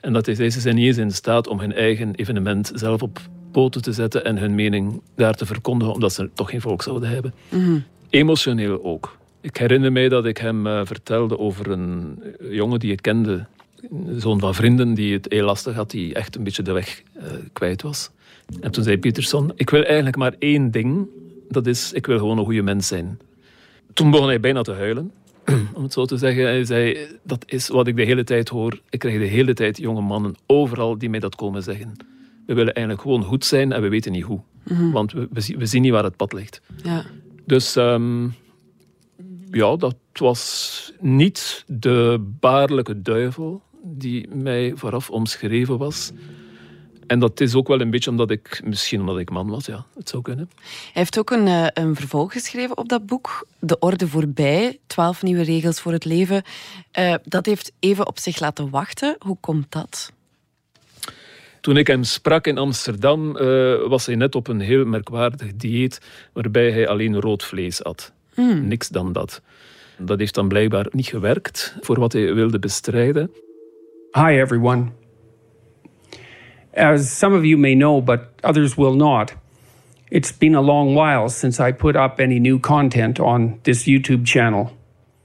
En 0.00 0.12
dat 0.12 0.26
hij 0.26 0.34
zei, 0.34 0.50
ze 0.50 0.60
zijn 0.60 0.74
niet 0.74 0.86
eens 0.86 0.96
in 0.96 1.10
staat 1.10 1.46
om 1.46 1.60
hun 1.60 1.72
eigen 1.72 2.14
evenement 2.14 2.72
zelf 2.74 3.02
op 3.02 3.20
poten 3.52 3.82
te 3.82 3.92
zetten 3.92 4.24
en 4.24 4.38
hun 4.38 4.54
mening 4.54 5.00
daar 5.14 5.34
te 5.34 5.46
verkondigen, 5.46 5.94
omdat 5.94 6.12
ze 6.12 6.30
toch 6.34 6.50
geen 6.50 6.60
volk 6.60 6.82
zouden 6.82 7.08
hebben. 7.08 7.34
Mm 7.48 7.84
Emotioneel 8.10 8.84
ook. 8.84 9.16
Ik 9.40 9.56
herinner 9.56 9.92
mij 9.92 10.08
dat 10.08 10.24
ik 10.24 10.38
hem 10.38 10.66
uh, 10.66 10.80
vertelde 10.84 11.38
over 11.38 11.70
een 11.70 12.22
jongen 12.50 12.78
die 12.78 12.92
ik 12.92 13.02
kende, 13.02 13.46
zoon 14.16 14.40
van 14.40 14.54
vrienden, 14.54 14.94
die 14.94 15.12
het 15.12 15.26
heel 15.28 15.44
lastig 15.44 15.74
had, 15.74 15.90
die 15.90 16.14
echt 16.14 16.36
een 16.36 16.44
beetje 16.44 16.62
de 16.62 16.72
weg 16.72 17.02
uh, 17.16 17.22
kwijt 17.52 17.82
was. 17.82 18.10
En 18.60 18.70
toen 18.70 18.84
zei 18.84 18.98
Peterson, 18.98 19.52
ik 19.54 19.70
wil 19.70 19.82
eigenlijk 19.82 20.16
maar 20.16 20.34
één 20.38 20.70
ding. 20.70 21.06
Dat 21.48 21.66
is, 21.66 21.92
ik 21.92 22.06
wil 22.06 22.18
gewoon 22.18 22.38
een 22.38 22.44
goede 22.44 22.62
mens 22.62 22.86
zijn. 22.86 23.18
Toen 23.92 24.10
begon 24.10 24.26
hij 24.26 24.40
bijna 24.40 24.62
te 24.62 24.72
huilen, 24.72 25.12
om 25.74 25.82
het 25.82 25.92
zo 25.92 26.04
te 26.04 26.16
zeggen. 26.16 26.44
Hij 26.44 26.64
zei, 26.64 26.96
dat 27.22 27.44
is 27.46 27.68
wat 27.68 27.86
ik 27.86 27.96
de 27.96 28.04
hele 28.04 28.24
tijd 28.24 28.48
hoor. 28.48 28.80
Ik 28.90 28.98
krijg 28.98 29.18
de 29.18 29.24
hele 29.24 29.54
tijd 29.54 29.78
jonge 29.78 30.00
mannen 30.00 30.34
overal 30.46 30.98
die 30.98 31.10
mij 31.10 31.20
dat 31.20 31.34
komen 31.34 31.62
zeggen. 31.62 31.92
We 32.46 32.54
willen 32.54 32.74
eigenlijk 32.74 33.06
gewoon 33.06 33.24
goed 33.24 33.44
zijn 33.44 33.72
en 33.72 33.82
we 33.82 33.88
weten 33.88 34.12
niet 34.12 34.24
hoe. 34.24 34.40
Want 34.92 35.12
we, 35.12 35.28
we, 35.58 35.66
zien 35.66 35.82
niet 35.82 35.92
waar 35.92 36.04
het 36.04 36.16
pad 36.16 36.32
ligt. 36.32 36.60
Ja. 36.82 37.04
Dus 37.46 37.76
ehm, 37.76 38.28
ja, 39.50 39.76
dat 39.76 39.96
was 40.12 40.92
niet 41.00 41.64
de 41.66 42.26
baarlijke 42.40 43.02
duivel 43.02 43.62
die 43.82 44.28
mij 44.28 44.72
vooraf 44.74 45.10
omschreven 45.10 45.78
was. 45.78 46.12
En 47.06 47.18
dat 47.18 47.40
is 47.40 47.54
ook 47.54 47.68
wel 47.68 47.80
een 47.80 47.90
beetje 47.90 48.10
omdat 48.10 48.30
ik, 48.30 48.60
misschien 48.64 49.00
omdat 49.00 49.18
ik 49.18 49.30
man 49.30 49.48
was, 49.48 49.66
ja, 49.66 49.84
het 49.94 50.08
zou 50.08 50.22
kunnen. 50.22 50.50
Hij 50.56 50.72
heeft 50.92 51.18
ook 51.18 51.30
een, 51.30 51.46
eh, 51.46 51.66
een 51.72 51.94
vervolg 51.94 52.32
geschreven 52.32 52.76
op 52.76 52.88
dat 52.88 53.06
boek, 53.06 53.46
De 53.58 53.78
Orde 53.78 54.08
Voorbij, 54.08 54.78
12 54.86 55.22
nieuwe 55.22 55.42
regels 55.42 55.80
voor 55.80 55.92
het 55.92 56.04
leven. 56.04 56.42
Uh, 56.98 57.14
dat 57.24 57.46
heeft 57.46 57.72
even 57.78 58.06
op 58.06 58.18
zich 58.18 58.40
laten 58.40 58.70
wachten. 58.70 59.16
Hoe 59.18 59.36
komt 59.40 59.72
dat? 59.72 60.12
Toen 61.60 61.76
ik 61.76 61.86
hem 61.86 62.04
sprak 62.04 62.46
in 62.46 62.58
Amsterdam, 62.58 63.36
uh, 63.36 63.88
was 63.88 64.06
hij 64.06 64.14
net 64.14 64.34
op 64.34 64.48
een 64.48 64.60
heel 64.60 64.84
merkwaardig 64.84 65.56
dieet 65.56 66.00
waarbij 66.32 66.70
hij 66.70 66.88
alleen 66.88 67.20
rood 67.20 67.44
vlees 67.44 67.84
at. 67.84 68.12
Hmm. 68.38 68.68
Niks 68.68 68.88
dan 68.88 69.12
dat. 69.12 69.42
Dat 69.98 70.18
heeft 70.18 70.34
dan 70.34 70.48
blijkbaar 70.48 70.86
niet 70.90 71.06
gewerkt 71.06 71.76
voor 71.80 71.98
wat 72.00 72.12
hij 72.12 72.34
wilde 72.34 72.58
bestrijden. 72.58 73.30
Hi 74.12 74.40
everyone. 74.40 74.84
As 76.74 77.18
some 77.18 77.36
of 77.36 77.42
you 77.42 77.56
may 77.56 77.74
know, 77.74 78.04
but 78.04 78.20
others 78.40 78.74
will 78.74 78.94
not, 78.94 79.36
it's 80.08 80.38
been 80.38 80.54
a 80.54 80.60
long 80.60 80.94
while 80.94 81.28
since 81.28 81.68
I 81.68 81.72
put 81.72 81.94
up 81.94 82.18
any 82.18 82.38
new 82.38 82.60
content 82.60 83.18
on 83.18 83.58
this 83.62 83.84
YouTube 83.84 84.20
channel. 84.26 84.70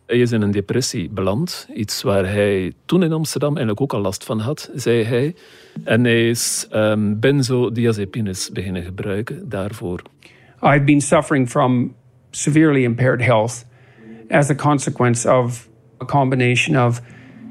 Hij 0.06 0.20
is 0.20 0.32
in 0.32 0.42
een 0.42 0.52
depressie 0.52 1.10
beland. 1.10 1.68
Iets 1.76 2.02
waar 2.02 2.26
hij 2.26 2.74
toen 2.86 3.04
in 3.04 3.14
Amsterdam 3.14 3.50
eigenlijk 3.50 3.82
ook 3.82 3.94
al 3.94 4.02
last 4.02 4.24
van 4.24 4.40
had, 4.40 4.72
zei 4.76 5.04
hij. 5.04 5.36
En 5.84 6.04
hij 6.04 6.30
is 6.30 6.68
um, 6.72 7.20
benzodiazepines 7.20 8.50
beginnen 8.52 8.84
gebruiken 8.84 9.50
daarvoor. 9.50 10.02
I've 10.62 10.84
been 10.84 11.02
suffering 11.02 11.50
from 11.50 11.96
severely 12.34 12.84
impaired 12.84 13.22
health 13.22 13.66
as 14.30 14.50
a 14.50 14.56
consequence 14.56 15.26
of 15.30 15.70
a 16.02 16.06
combination 16.06 16.76
of 16.76 17.02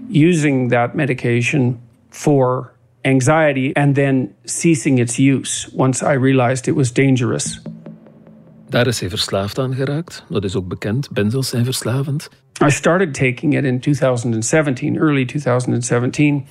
using 0.09 0.71
that 0.71 0.95
medication 0.95 1.81
for 2.11 2.75
anxiety 3.05 3.73
and 3.77 3.95
then 3.95 4.35
ceasing 4.45 4.99
its 4.99 5.19
use 5.19 5.69
once 5.73 6.03
I 6.03 6.13
realized 6.13 6.69
it 6.69 6.75
was 6.75 6.93
dangerous. 6.93 7.61
Daar 8.69 8.87
is 8.87 9.01
hij 9.01 9.09
verslaafd 9.09 9.59
aan 9.59 9.75
geraakt. 9.75 10.25
Dat 10.29 10.45
is 10.45 10.57
ook 10.57 10.69
bekend. 10.69 11.11
Benzos 11.11 11.49
zijn 11.49 11.65
verslavend. 11.65 12.31
I 12.65 12.71
started 12.71 13.15
taking 13.15 13.55
it 13.55 13.65
in 13.65 13.81
2017, 13.81 14.97
early 14.97 15.25
2017, 15.25 16.47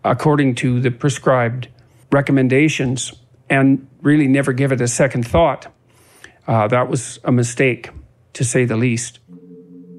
according 0.00 0.56
to 0.56 0.80
the 0.80 0.90
prescribed 0.90 1.68
recommendations, 2.10 3.26
and 3.46 3.78
really 4.02 4.26
never 4.26 4.54
give 4.56 4.74
it 4.74 4.80
a 4.80 4.86
second 4.86 5.28
thought. 5.30 5.68
Uh, 6.48 6.66
that 6.66 6.88
was 6.88 7.18
a 7.26 7.30
mistake, 7.30 7.90
to 8.30 8.44
say 8.44 8.66
the 8.66 8.76
least. 8.76 9.20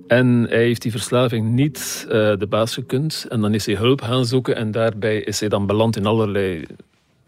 En 0.07 0.45
hij 0.49 0.57
heeft 0.57 0.81
die 0.81 0.91
verslaving 0.91 1.51
niet 1.51 2.05
uh, 2.05 2.11
de 2.11 2.47
baas 2.49 2.73
gekund. 2.73 3.25
En 3.29 3.41
dan 3.41 3.53
is 3.53 3.65
hij 3.65 3.75
hulp 3.75 4.01
gaan 4.01 4.25
zoeken. 4.25 4.55
En 4.55 4.71
daarbij 4.71 5.17
is 5.17 5.39
hij 5.39 5.49
dan 5.49 5.65
beland 5.65 5.95
in 5.95 6.05
allerlei 6.05 6.65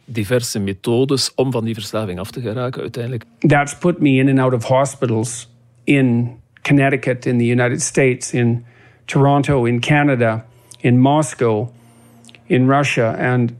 diverse 0.06 0.60
methodes 0.60 1.34
om 1.36 1.51
van 1.51 1.66
die 1.66 1.74
verslaving 1.74 2.20
af 2.20 2.32
te 2.32 2.42
geraken 2.42 2.82
uiteindelijk. 2.82 3.24
That's 3.40 3.78
put 3.78 4.00
me 4.00 4.10
in 4.10 4.30
and 4.30 4.40
out 4.40 4.54
of 4.54 4.63
hospitals 4.63 5.50
in 5.84 6.38
Connecticut, 6.62 7.25
in 7.25 7.38
the 7.38 7.48
United 7.48 7.82
States, 7.82 8.34
in 8.34 8.66
Toronto, 9.06 9.66
in 9.66 9.80
Canada, 9.80 10.46
in 10.80 11.00
Moscow, 11.00 11.68
in 12.46 12.70
Russia 12.70 13.34
and 13.34 13.51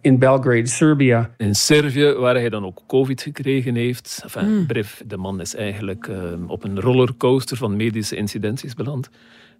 in 0.00 0.18
Belgrade, 0.18 0.66
Serbia. 0.66 1.30
In 1.36 1.54
Servië, 1.54 2.12
waar 2.12 2.34
hij 2.34 2.48
dan 2.48 2.64
ook 2.64 2.82
COVID 2.86 3.22
gekregen 3.22 3.74
heeft. 3.74 4.20
Enfin, 4.22 4.50
mm. 4.50 4.66
Brief, 4.66 5.02
de 5.06 5.16
man 5.16 5.40
is 5.40 5.54
eigenlijk 5.54 6.06
uh, 6.06 6.16
op 6.46 6.64
een 6.64 6.80
rollercoaster 6.80 7.56
van 7.56 7.76
medische 7.76 8.16
incidenties 8.16 8.74
beland. 8.74 9.10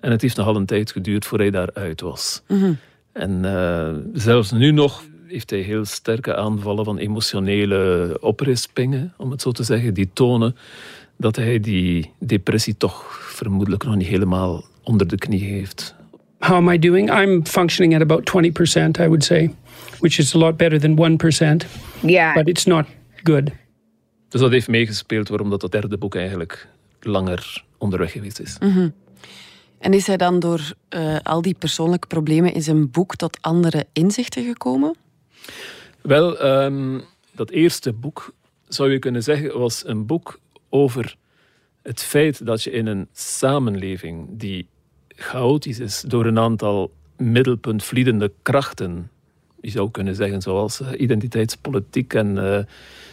En 0.01 0.11
het 0.11 0.23
heeft 0.23 0.37
nogal 0.37 0.57
een 0.57 0.67
tijd 0.67 0.93
geduurd 0.93 1.27
voor 1.27 1.39
hij 1.39 1.51
daaruit 1.51 2.01
was. 2.01 2.43
Mm 2.49 2.61
-hmm. 2.61 2.77
En 3.13 3.45
uh, 3.45 3.95
zelfs 4.13 4.53
nu 4.53 4.71
nog 4.71 5.03
heeft 5.27 5.51
hij 5.51 5.61
heel 5.61 5.85
sterke 5.85 6.37
aanvallen 6.37 6.85
van 6.85 6.99
emotionele 6.99 8.17
oprispingen, 8.21 9.15
om 9.17 9.31
het 9.31 9.43
zo 9.43 9.53
te 9.53 9.63
zeggen, 9.63 9.95
die 9.95 10.11
tonen 10.13 10.57
dat 11.17 11.37
hij 11.37 11.61
die 11.61 12.13
depressie 12.19 12.77
toch 12.77 13.19
vermoedelijk 13.33 13.85
nog 13.85 13.97
niet 13.97 14.07
helemaal 14.07 14.65
onder 14.83 15.09
de 15.09 15.17
knie 15.17 15.45
heeft. 15.45 15.95
How 16.39 16.57
am 16.57 16.69
I 16.69 16.79
doing? 16.79 17.11
I'm 17.11 17.47
functioning 17.47 17.95
at 17.95 18.03
about 18.03 18.25
20%, 18.25 19.01
I 19.01 19.07
would 19.07 19.25
say, 19.25 19.51
which 20.01 20.19
is 20.19 20.35
a 20.35 20.39
lot 20.39 20.57
better 20.57 20.81
than 20.81 20.97
1%. 20.97 21.67
Yeah. 22.01 22.35
But 22.35 22.49
it's 22.49 22.65
not 22.65 22.87
good. 23.23 23.51
Dus 24.29 24.41
dat 24.41 24.51
heeft 24.51 24.69
meegespeeld 24.69 25.29
waarom 25.29 25.51
dat, 25.51 25.61
dat 25.61 25.73
derde 25.73 25.99
boek 25.99 26.15
eigenlijk 26.15 26.69
langer 27.01 27.65
onderweg 27.79 28.13
geweest 28.13 28.41
is. 28.41 28.57
Mm 28.61 28.73
-hmm. 28.73 28.93
En 29.79 29.93
is 29.93 30.07
hij 30.07 30.17
dan 30.17 30.39
door 30.39 30.73
uh, 30.91 31.17
al 31.23 31.43
die 31.43 31.55
persoonlijke 31.55 32.07
problemen 32.07 32.55
in 32.55 32.63
zijn 32.63 32.91
boek 32.91 33.17
tot 33.17 33.39
andere 33.41 33.87
inzichten 33.93 34.45
gekomen? 34.45 34.97
Wel, 36.03 36.45
um, 36.45 37.03
dat 37.33 37.51
eerste 37.51 37.93
boek, 37.93 38.35
zou 38.69 38.91
je 38.91 38.99
kunnen 38.99 39.23
zeggen, 39.23 39.59
was 39.59 39.87
een 39.87 40.07
boek 40.07 40.41
over 40.69 41.17
het 41.83 42.03
feit 42.03 42.47
dat 42.47 42.63
je 42.63 42.71
in 42.71 42.87
een 42.87 43.09
samenleving 43.13 44.29
die 44.31 44.67
chaotisch 45.19 45.79
is 45.79 46.01
door 46.01 46.27
een 46.27 46.39
aantal 46.39 46.91
middelpuntvliedende 47.17 48.33
krachten, 48.43 49.11
je 49.61 49.71
zou 49.71 49.91
kunnen 49.91 50.15
zeggen 50.15 50.43
zoals 50.43 50.81
uh, 50.81 50.89
identiteitspolitiek 50.97 52.15
en 52.15 52.37
uh, 52.37 52.59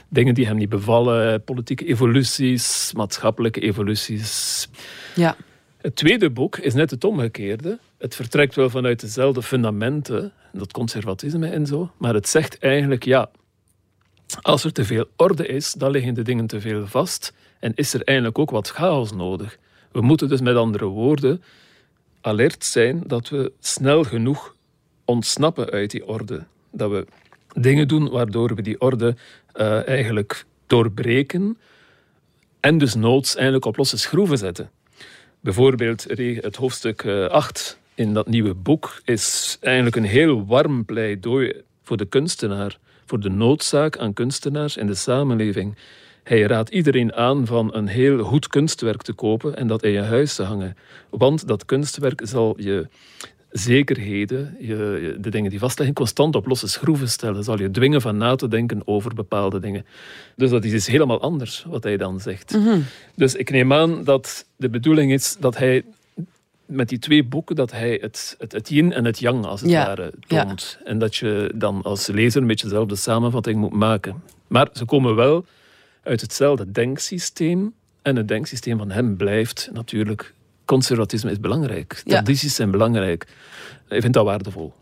dingen 0.10 0.34
die 0.34 0.46
hem 0.46 0.56
niet 0.56 0.70
bevallen, 0.70 1.44
politieke 1.44 1.86
evoluties, 1.86 2.94
maatschappelijke 2.96 3.60
evoluties. 3.60 4.68
Ja. 5.16 5.36
Het 5.78 5.96
tweede 5.96 6.30
boek 6.30 6.58
is 6.58 6.74
net 6.74 6.92
het 6.92 7.04
omgekeerde. 7.04 7.80
Het 7.98 8.16
vertrekt 8.16 8.56
wel 8.56 8.70
vanuit 8.70 9.00
dezelfde 9.00 9.42
fundamenten, 9.42 10.32
dat 10.52 10.72
conservatisme 10.72 11.48
en 11.48 11.66
zo, 11.66 11.92
maar 11.98 12.14
het 12.14 12.28
zegt 12.28 12.60
eigenlijk 12.60 13.04
ja, 13.04 13.30
als 14.42 14.64
er 14.64 14.74
te 14.74 14.86
veel 14.86 15.06
orde 15.16 15.48
is, 15.48 15.74
dan 15.74 15.92
liggen 15.92 16.14
de 16.14 16.22
dingen 16.22 16.48
te 16.48 16.62
veel 16.62 16.88
vast 16.88 17.34
en 17.60 17.72
is 17.76 17.94
er 17.94 18.02
eigenlijk 18.02 18.40
ook 18.40 18.50
wat 18.50 18.70
chaos 18.70 19.12
nodig. 19.12 19.58
We 19.92 20.02
moeten 20.02 20.30
dus 20.30 20.42
met 20.42 20.56
andere 20.56 20.86
woorden 20.86 21.42
alert 22.26 22.66
zijn 22.66 23.04
dat 23.08 23.30
we 23.30 23.52
snel 23.60 24.04
genoeg 24.04 24.56
ontsnappen 25.06 25.70
uit 25.70 25.92
die 25.92 26.08
orde. 26.08 26.44
Dat 26.72 26.92
we 26.92 27.06
dingen 27.54 27.88
doen 27.88 28.10
waardoor 28.10 28.56
we 28.56 28.62
die 28.62 28.82
orde 28.82 29.16
uh, 29.56 29.88
eigenlijk 29.88 30.46
doorbreken 30.68 31.58
en 32.60 32.78
dus 32.78 32.96
noods 32.96 33.36
eigenlijk 33.36 33.66
op 33.66 33.78
losse 33.78 33.98
schroeven 33.98 34.38
zetten. 34.38 34.70
Bijvoorbeeld 35.40 36.06
het 36.42 36.56
hoofdstuk 36.56 37.06
8 37.06 37.80
in 37.96 38.14
dat 38.14 38.28
nieuwe 38.28 38.54
boek 38.54 39.02
is 39.04 39.58
eigenlijk 39.62 39.96
een 39.96 40.04
heel 40.04 40.46
warm 40.46 40.86
pleidooi 40.86 41.62
voor 41.84 41.98
de 41.98 42.06
kunstenaar, 42.06 42.78
voor 43.06 43.20
de 43.20 43.30
noodzaak 43.30 43.98
aan 43.98 44.14
kunstenaars 44.14 44.78
in 44.78 44.88
de 44.88 44.96
samenleving. 44.96 45.76
Hij 46.26 46.42
raadt 46.42 46.70
iedereen 46.70 47.14
aan 47.14 47.46
van 47.46 47.76
een 47.76 47.88
heel 47.88 48.24
goed 48.24 48.48
kunstwerk 48.48 49.02
te 49.02 49.14
kopen 49.14 49.56
en 49.56 49.68
dat 49.68 49.84
in 49.84 49.92
je 49.92 50.02
huis 50.02 50.36
te 50.36 50.44
hangen. 50.44 50.78
Want 51.10 51.48
dat 51.48 51.66
kunstwerk 51.66 52.22
zal 52.24 52.56
je 52.58 52.88
zekerheden, 53.50 54.56
je, 54.60 55.18
de 55.20 55.30
dingen 55.30 55.50
die 55.50 55.60
vastleggen, 55.60 55.96
constant 55.96 56.36
op 56.36 56.46
losse 56.46 56.68
schroeven 56.68 57.10
stellen. 57.10 57.44
Zal 57.44 57.60
je 57.60 57.72
dwingen 57.72 58.02
van 58.02 58.18
na 58.18 58.36
te 58.36 58.48
denken 58.48 58.82
over 58.86 59.14
bepaalde 59.14 59.60
dingen. 59.60 59.86
Dus 60.36 60.50
dat 60.50 60.64
is 60.64 60.74
iets 60.74 60.88
helemaal 60.88 61.22
anders 61.22 61.66
wat 61.68 61.84
hij 61.84 61.98
dan 61.98 62.20
zegt. 62.20 62.54
Mm 62.54 62.64
-hmm. 62.64 62.84
Dus 63.16 63.36
ik 63.36 63.50
neem 63.50 63.74
aan 63.74 64.04
dat 64.04 64.46
de 64.56 64.70
bedoeling 64.70 65.12
is 65.12 65.38
dat 65.40 65.58
hij 65.58 65.84
met 66.66 66.90
die 66.90 67.00
twee 67.00 67.24
boeken 67.24 67.56
dat 67.56 67.72
hij 67.72 67.98
het, 68.02 68.36
het, 68.38 68.52
het 68.52 68.70
yin 68.70 68.94
en 68.94 69.06
het 69.06 69.20
yang 69.20 69.46
als 69.46 69.62
het 69.62 69.70
ja. 69.70 69.86
ware 69.86 70.14
toont. 70.28 70.78
Ja. 70.80 70.86
En 70.86 71.00
dat 71.00 71.16
je 71.16 71.52
dan 71.56 71.82
als 71.82 72.08
lezer 72.08 72.42
een 72.42 72.48
beetje 72.48 72.68
dezelfde 72.68 72.96
samenvatting 72.96 73.60
moet 73.60 73.74
maken. 73.74 74.24
Maar 74.48 74.68
ze 74.74 74.86
komen 74.86 75.16
wel 75.16 75.46
uit 76.06 76.22
hetzelfde 76.22 76.72
denksysteem. 76.72 77.74
En 78.02 78.16
het 78.16 78.28
denksysteem 78.28 78.78
van 78.78 78.92
hem 78.92 79.18
blijft 79.18 79.70
natuurlijk... 79.74 80.34
Conservatisme 80.66 81.32
is 81.32 81.40
belangrijk. 81.40 82.02
Ja. 82.06 82.12
Tradities 82.12 82.56
zijn 82.56 82.72
belangrijk. 82.72 83.28
Ik 83.90 84.02
vind 84.02 84.14
dat 84.14 84.26
waardevol. 84.26 84.74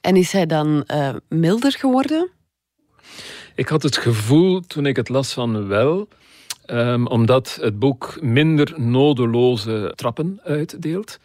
En 0.00 0.16
is 0.16 0.32
hij 0.32 0.46
dan 0.46 0.84
uh, 0.86 1.14
milder 1.28 1.72
geworden? 1.72 2.30
Ik 3.54 3.68
had 3.68 3.82
het 3.82 3.96
gevoel 3.96 4.60
toen 4.60 4.86
ik 4.86 4.96
het 4.96 5.08
las 5.08 5.32
van 5.32 5.66
wel... 5.66 6.08
Um, 6.66 7.06
omdat 7.06 7.58
het 7.60 7.78
boek 7.78 8.18
minder 8.20 8.80
nodeloze 8.80 9.92
trappen 9.94 10.40
uitdeelt. 10.42 11.18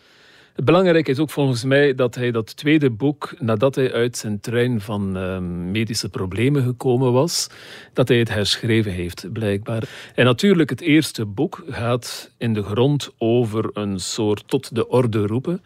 Het 0.60 0.68
belangrijke 0.68 1.12
is 1.12 1.20
ook 1.20 1.30
volgens 1.30 1.64
mij 1.64 1.96
dat 1.96 2.16
hij 2.16 2.32
dat 2.32 2.56
tweede 2.58 2.90
boek, 2.90 3.34
nadat 3.38 3.76
hij 3.76 3.94
uit 3.94 4.18
zijn 4.18 4.40
trein 4.40 4.82
van 4.82 5.18
ehm, 5.18 5.72
medische 5.72 6.10
problemen 6.10 6.64
gekomen 6.64 7.12
was, 7.12 7.50
dat 7.94 8.08
hij 8.08 8.18
het 8.18 8.30
herschreven 8.30 8.92
heeft, 8.92 9.34
blijkbaar. 9.34 9.90
En 10.16 10.26
natuurlijk, 10.26 10.70
het 10.70 10.82
eerste 10.82 11.26
boek 11.26 11.64
gaat 11.68 12.32
in 12.38 12.54
de 12.54 12.64
grond 12.64 13.12
over 13.18 13.70
een 13.74 14.00
soort 14.00 14.44
tot 14.48 14.76
de 14.76 14.88
orde 14.88 15.28
roepen. 15.28 15.64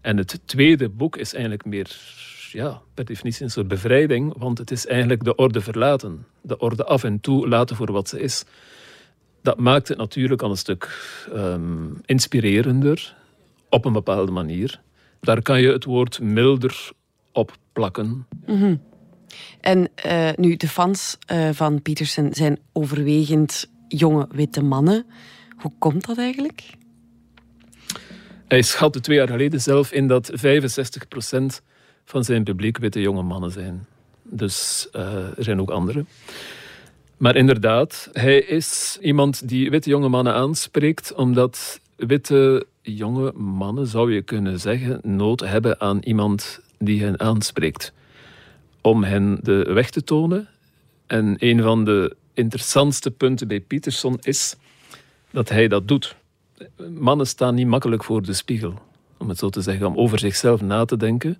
En 0.00 0.16
het 0.16 0.40
tweede 0.44 0.88
boek 0.88 1.16
is 1.16 1.32
eigenlijk 1.32 1.64
meer, 1.64 1.96
ja, 2.52 2.80
per 2.94 3.04
definitie 3.04 3.44
een 3.44 3.50
soort 3.50 3.68
bevrijding, 3.68 4.34
want 4.38 4.58
het 4.58 4.70
is 4.70 4.86
eigenlijk 4.86 5.24
de 5.24 5.34
orde 5.34 5.60
verlaten. 5.60 6.26
De 6.40 6.58
orde 6.58 6.84
af 6.84 7.04
en 7.04 7.20
toe 7.20 7.48
laten 7.48 7.76
voor 7.76 7.92
wat 7.92 8.08
ze 8.08 8.20
is. 8.20 8.44
Dat 9.42 9.58
maakt 9.58 9.88
het 9.88 9.98
natuurlijk 9.98 10.42
al 10.42 10.50
een 10.50 10.56
stuk 10.56 10.88
ehm, 11.32 11.86
inspirerender 12.04 13.18
op 13.70 13.84
een 13.84 13.92
bepaalde 13.92 14.32
manier. 14.32 14.80
Daar 15.20 15.42
kan 15.42 15.60
je 15.60 15.72
het 15.72 15.84
woord 15.84 16.20
milder 16.20 16.90
op 17.32 17.56
plakken. 17.72 18.26
En 19.60 19.88
eh, 19.94 20.30
nu, 20.36 20.56
de 20.56 20.68
fans 20.68 21.16
eh, 21.26 21.48
van 21.52 21.82
Peterson 21.82 22.28
zijn 22.32 22.58
overwegend 22.72 23.70
jonge 23.88 24.28
witte 24.32 24.62
mannen. 24.62 25.06
Hoe 25.56 25.72
komt 25.78 26.06
dat 26.06 26.18
eigenlijk? 26.18 26.62
Hij 28.48 28.62
schatte 28.62 29.00
twee 29.00 29.16
jaar 29.16 29.28
geleden 29.28 29.60
zelf 29.60 29.92
in 29.92 30.08
dat 30.08 30.32
65% 30.32 30.34
van 32.04 32.24
zijn 32.24 32.44
publiek 32.44 32.78
witte 32.78 33.00
jonge 33.00 33.22
mannen 33.22 33.50
zijn. 33.50 33.86
Dus 34.22 34.88
eh, 34.92 35.38
er 35.38 35.44
zijn 35.44 35.60
ook 35.60 35.70
anderen. 35.70 36.08
Maar 37.16 37.36
inderdaad, 37.36 38.08
hij 38.12 38.38
is 38.38 38.98
iemand 39.00 39.48
die 39.48 39.70
witte 39.70 39.90
jonge 39.90 40.08
mannen 40.08 40.34
aanspreekt, 40.34 41.14
omdat 41.14 41.80
witte 41.96 42.66
jonge 42.82 43.32
mannen, 43.32 43.86
zou 43.86 44.14
je 44.14 44.22
kunnen 44.22 44.60
zeggen, 44.60 45.00
nood 45.02 45.40
hebben 45.40 45.80
aan 45.80 45.98
iemand 45.98 46.60
die 46.78 47.02
hen 47.02 47.20
aanspreekt. 47.20 47.92
Om 48.80 49.04
hen 49.04 49.38
de 49.42 49.72
weg 49.72 49.90
te 49.90 50.04
tonen. 50.04 50.48
En 51.06 51.34
een 51.38 51.62
van 51.62 51.84
de 51.84 52.16
interessantste 52.34 53.10
punten 53.10 53.48
bij 53.48 53.60
Peterson 53.60 54.18
is 54.20 54.56
dat 55.30 55.48
hij 55.48 55.68
dat 55.68 55.88
doet. 55.88 56.16
Mannen 56.98 57.26
staan 57.26 57.54
niet 57.54 57.66
makkelijk 57.66 58.04
voor 58.04 58.22
de 58.22 58.32
spiegel, 58.32 58.74
om 59.18 59.28
het 59.28 59.38
zo 59.38 59.48
te 59.48 59.60
zeggen, 59.60 59.86
om 59.86 59.96
over 59.96 60.18
zichzelf 60.18 60.60
na 60.60 60.84
te 60.84 60.96
denken, 60.96 61.38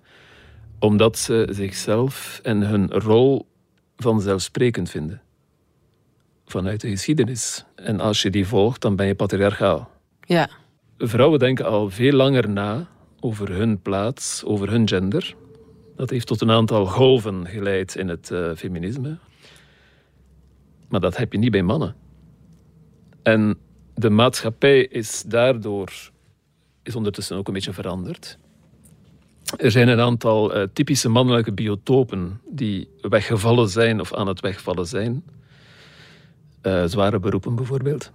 omdat 0.79 1.17
ze 1.17 1.47
zichzelf 1.49 2.39
en 2.43 2.61
hun 2.61 2.91
rol 2.91 3.45
vanzelfsprekend 3.97 4.89
vinden. 4.89 5.21
Vanuit 6.45 6.81
de 6.81 6.89
geschiedenis. 6.89 7.65
En 7.75 7.99
als 7.99 8.21
je 8.21 8.29
die 8.29 8.47
volgt, 8.47 8.81
dan 8.81 8.95
ben 8.95 9.05
je 9.05 9.15
patriarchaal. 9.15 9.89
Ja. 10.21 10.49
Vrouwen 11.03 11.39
denken 11.39 11.65
al 11.65 11.89
veel 11.89 12.13
langer 12.13 12.49
na 12.49 12.87
over 13.19 13.49
hun 13.49 13.81
plaats, 13.81 14.43
over 14.43 14.69
hun 14.69 14.87
gender. 14.87 15.35
Dat 15.95 16.09
heeft 16.09 16.27
tot 16.27 16.41
een 16.41 16.51
aantal 16.51 16.85
golven 16.85 17.47
geleid 17.47 17.95
in 17.95 18.07
het 18.07 18.29
uh, 18.29 18.51
feminisme. 18.55 19.17
Maar 20.89 20.99
dat 20.99 21.17
heb 21.17 21.31
je 21.31 21.37
niet 21.37 21.51
bij 21.51 21.63
mannen. 21.63 21.95
En 23.23 23.57
de 23.93 24.09
maatschappij 24.09 24.83
is 24.83 25.23
daardoor 25.27 25.91
is 26.83 26.95
ondertussen 26.95 27.37
ook 27.37 27.47
een 27.47 27.53
beetje 27.53 27.73
veranderd. 27.73 28.37
Er 29.57 29.71
zijn 29.71 29.87
een 29.87 29.99
aantal 29.99 30.57
uh, 30.57 30.63
typische 30.73 31.09
mannelijke 31.09 31.51
biotopen 31.51 32.41
die 32.49 32.89
weggevallen 33.01 33.69
zijn 33.69 33.99
of 33.99 34.13
aan 34.13 34.27
het 34.27 34.39
wegvallen 34.39 34.87
zijn. 34.87 35.23
Uh, 36.63 36.83
zware 36.85 37.19
beroepen 37.19 37.55
bijvoorbeeld. 37.55 38.11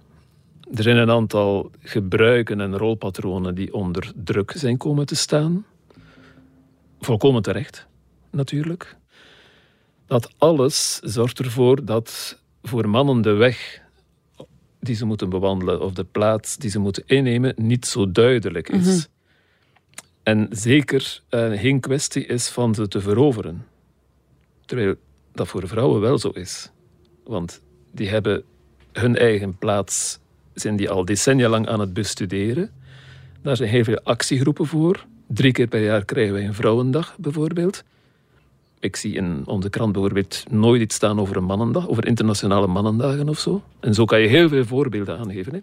Er 0.75 0.83
zijn 0.83 0.97
een 0.97 1.11
aantal 1.11 1.71
gebruiken 1.79 2.61
en 2.61 2.77
rolpatronen 2.77 3.55
die 3.55 3.73
onder 3.73 4.11
druk 4.15 4.53
zijn 4.55 4.77
komen 4.77 5.05
te 5.05 5.15
staan. 5.15 5.65
Volkomen 6.99 7.41
terecht, 7.41 7.87
natuurlijk. 8.31 8.95
Dat 10.05 10.33
alles 10.37 10.99
zorgt 10.99 11.39
ervoor 11.39 11.85
dat 11.85 12.39
voor 12.63 12.89
mannen 12.89 13.21
de 13.21 13.31
weg 13.31 13.81
die 14.79 14.95
ze 14.95 15.05
moeten 15.05 15.29
bewandelen 15.29 15.81
of 15.81 15.93
de 15.93 16.03
plaats 16.03 16.57
die 16.57 16.69
ze 16.69 16.79
moeten 16.79 17.03
innemen 17.05 17.53
niet 17.55 17.85
zo 17.85 18.11
duidelijk 18.11 18.69
is. 18.69 18.85
Mm 18.85 18.91
-hmm. 18.91 19.15
En 20.23 20.47
zeker 20.51 21.21
uh, 21.29 21.59
geen 21.59 21.79
kwestie 21.79 22.25
is 22.25 22.49
van 22.49 22.75
ze 22.75 22.87
te 22.87 23.01
veroveren. 23.01 23.65
Terwijl 24.65 24.95
dat 25.31 25.47
voor 25.47 25.67
vrouwen 25.67 26.01
wel 26.01 26.17
zo 26.17 26.29
is. 26.29 26.71
Want 27.23 27.61
die 27.91 28.09
hebben 28.09 28.43
hun 28.91 29.15
eigen 29.15 29.57
plaats 29.57 30.19
zijn 30.59 30.75
die 30.75 30.89
al 30.89 31.05
decennia 31.05 31.49
lang 31.49 31.67
aan 31.67 31.79
het 31.79 31.93
bestuderen. 31.93 32.69
Daar 33.41 33.55
zijn 33.57 33.69
heel 33.69 33.83
veel 33.83 33.99
actiegroepen 34.03 34.65
voor. 34.65 35.05
Drie 35.27 35.51
keer 35.51 35.67
per 35.67 35.83
jaar 35.83 36.05
krijgen 36.05 36.33
wij 36.33 36.45
een 36.45 36.53
vrouwendag, 36.53 37.15
bijvoorbeeld. 37.17 37.83
Ik 38.79 38.95
zie 38.95 39.13
in 39.13 39.43
onze 39.45 39.69
krant 39.69 39.91
bijvoorbeeld 39.91 40.43
nooit 40.49 40.81
iets 40.81 40.95
staan 40.95 41.19
over 41.19 41.37
een 41.37 41.43
mannendag, 41.43 41.87
over 41.87 42.07
internationale 42.07 42.67
mannendagen 42.67 43.29
of 43.29 43.39
zo. 43.39 43.63
En 43.79 43.93
zo 43.93 44.05
kan 44.05 44.21
je 44.21 44.27
heel 44.27 44.49
veel 44.49 44.65
voorbeelden 44.65 45.17
aangeven. 45.17 45.53
Hè. 45.53 45.59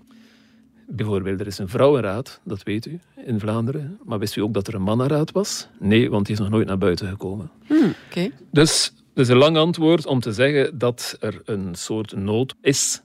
Bijvoorbeeld, 0.86 1.40
er 1.40 1.46
is 1.46 1.58
een 1.58 1.68
vrouwenraad, 1.68 2.40
dat 2.44 2.62
weet 2.62 2.86
u, 2.86 3.00
in 3.24 3.40
Vlaanderen. 3.40 3.98
Maar 4.04 4.18
wist 4.18 4.36
u 4.36 4.40
ook 4.40 4.54
dat 4.54 4.66
er 4.66 4.74
een 4.74 4.82
mannenraad 4.82 5.32
was? 5.32 5.68
Nee, 5.78 6.10
want 6.10 6.26
die 6.26 6.34
is 6.34 6.40
nog 6.40 6.50
nooit 6.50 6.66
naar 6.66 6.78
buiten 6.78 7.08
gekomen. 7.08 7.50
Hmm, 7.66 7.94
okay. 8.10 8.32
Dus 8.50 8.92
dat 9.14 9.24
is 9.24 9.30
een 9.30 9.36
lang 9.36 9.56
antwoord 9.56 10.06
om 10.06 10.20
te 10.20 10.32
zeggen 10.32 10.78
dat 10.78 11.16
er 11.20 11.42
een 11.44 11.74
soort 11.74 12.16
nood 12.16 12.54
is 12.60 13.02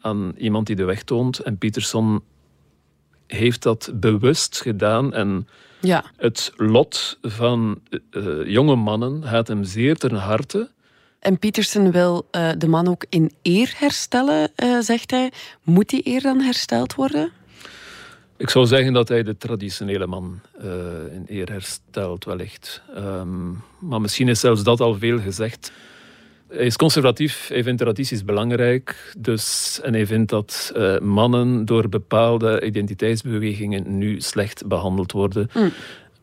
aan 0.00 0.32
iemand 0.36 0.66
die 0.66 0.76
de 0.76 0.84
weg 0.84 1.02
toont. 1.02 1.38
En 1.38 1.58
Peterson 1.58 2.22
heeft 3.26 3.62
dat 3.62 3.90
bewust 3.94 4.60
gedaan. 4.60 5.14
En 5.14 5.48
ja. 5.80 6.04
het 6.16 6.52
lot 6.56 7.18
van 7.22 7.80
uh, 8.10 8.46
jonge 8.46 8.76
mannen 8.76 9.24
gaat 9.24 9.48
hem 9.48 9.64
zeer 9.64 9.96
ten 9.96 10.14
harte. 10.14 10.70
En 11.18 11.38
Peterson 11.38 11.90
wil 11.90 12.28
uh, 12.32 12.50
de 12.58 12.68
man 12.68 12.88
ook 12.88 13.04
in 13.08 13.32
eer 13.42 13.74
herstellen, 13.76 14.50
uh, 14.56 14.80
zegt 14.80 15.10
hij. 15.10 15.32
Moet 15.62 15.88
die 15.88 16.06
eer 16.06 16.20
dan 16.20 16.40
hersteld 16.40 16.94
worden? 16.94 17.32
Ik 18.36 18.50
zou 18.50 18.66
zeggen 18.66 18.92
dat 18.92 19.08
hij 19.08 19.22
de 19.22 19.36
traditionele 19.36 20.06
man 20.06 20.40
in 21.12 21.24
eer 21.26 21.50
herstelt, 21.50 22.24
wellicht. 22.24 22.82
Um, 22.96 23.62
maar 23.78 24.00
misschien 24.00 24.28
is 24.28 24.40
zelfs 24.40 24.62
dat 24.62 24.80
al 24.80 24.98
veel 24.98 25.18
gezegd. 25.18 25.72
Hij 26.50 26.66
is 26.66 26.76
conservatief, 26.76 27.48
hij 27.48 27.62
vindt 27.62 27.80
tradities 27.80 28.24
belangrijk. 28.24 29.14
Dus, 29.18 29.80
en 29.82 29.92
hij 29.92 30.06
vindt 30.06 30.30
dat 30.30 30.72
uh, 30.76 30.98
mannen 30.98 31.64
door 31.64 31.88
bepaalde 31.88 32.60
identiteitsbewegingen 32.64 33.98
nu 33.98 34.20
slecht 34.20 34.66
behandeld 34.66 35.12
worden. 35.12 35.50
Mm. 35.54 35.70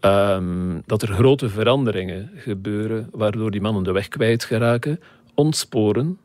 Um, 0.02 0.82
dat 0.86 1.02
er 1.02 1.08
grote 1.08 1.50
veranderingen 1.50 2.32
gebeuren, 2.36 3.10
waardoor 3.12 3.52
die 3.52 3.62
mannen 3.62 3.84
de 3.84 3.92
weg 3.92 4.08
kwijt 4.08 4.44
geraken, 4.44 5.00
ontsporen. 5.34 6.18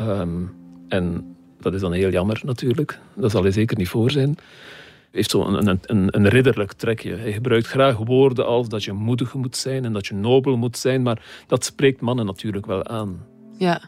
Um, 0.00 0.54
en 0.88 1.36
dat 1.60 1.74
is 1.74 1.80
dan 1.80 1.92
heel 1.92 2.10
jammer 2.10 2.40
natuurlijk. 2.44 2.98
Dat 3.14 3.30
zal 3.30 3.42
hij 3.42 3.50
zeker 3.50 3.76
niet 3.76 3.88
voor 3.88 4.10
zijn. 4.10 4.34
Hij 4.36 4.38
heeft 5.10 5.30
zo'n 5.30 5.68
een, 5.68 5.80
een, 5.82 6.08
een 6.10 6.28
ridderlijk 6.28 6.72
trekje. 6.72 7.14
Hij 7.14 7.32
gebruikt 7.32 7.66
graag 7.66 7.96
woorden 7.96 8.46
als 8.46 8.68
dat 8.68 8.84
je 8.84 8.92
moedig 8.92 9.34
moet 9.34 9.56
zijn 9.56 9.84
en 9.84 9.92
dat 9.92 10.06
je 10.06 10.14
nobel 10.14 10.56
moet 10.56 10.78
zijn, 10.78 11.02
maar 11.02 11.22
dat 11.46 11.64
spreekt 11.64 12.00
mannen 12.00 12.26
natuurlijk 12.26 12.66
wel 12.66 12.84
aan. 12.84 13.34
Ja. 13.58 13.80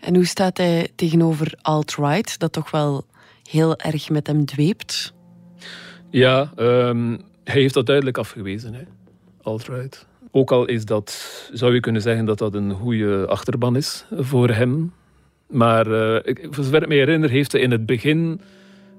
En 0.00 0.14
hoe 0.14 0.26
staat 0.26 0.56
hij 0.56 0.88
tegenover 0.94 1.54
alt-right, 1.62 2.38
dat 2.38 2.52
toch 2.52 2.70
wel 2.70 3.04
heel 3.50 3.76
erg 3.76 4.10
met 4.10 4.26
hem 4.26 4.44
dweept? 4.44 5.12
Ja, 6.10 6.52
um, 6.56 7.20
hij 7.44 7.60
heeft 7.60 7.74
dat 7.74 7.86
duidelijk 7.86 8.18
afgewezen, 8.18 8.74
hè. 8.74 8.82
alt-right. 9.42 10.06
Ook 10.30 10.52
al 10.52 10.66
is 10.66 10.84
dat, 10.84 11.50
zou 11.52 11.74
je 11.74 11.80
kunnen 11.80 12.02
zeggen 12.02 12.24
dat 12.24 12.38
dat 12.38 12.54
een 12.54 12.72
goede 12.72 13.26
achterban 13.26 13.76
is 13.76 14.04
voor 14.10 14.48
hem. 14.48 14.92
Maar 15.46 15.86
uh, 15.86 16.16
ik, 16.22 16.46
voor 16.50 16.64
zover 16.64 16.82
ik 16.82 16.88
me 16.88 16.94
herinner, 16.94 17.30
heeft 17.30 17.52
hij 17.52 17.60
in 17.60 17.70
het 17.70 17.86
begin 17.86 18.40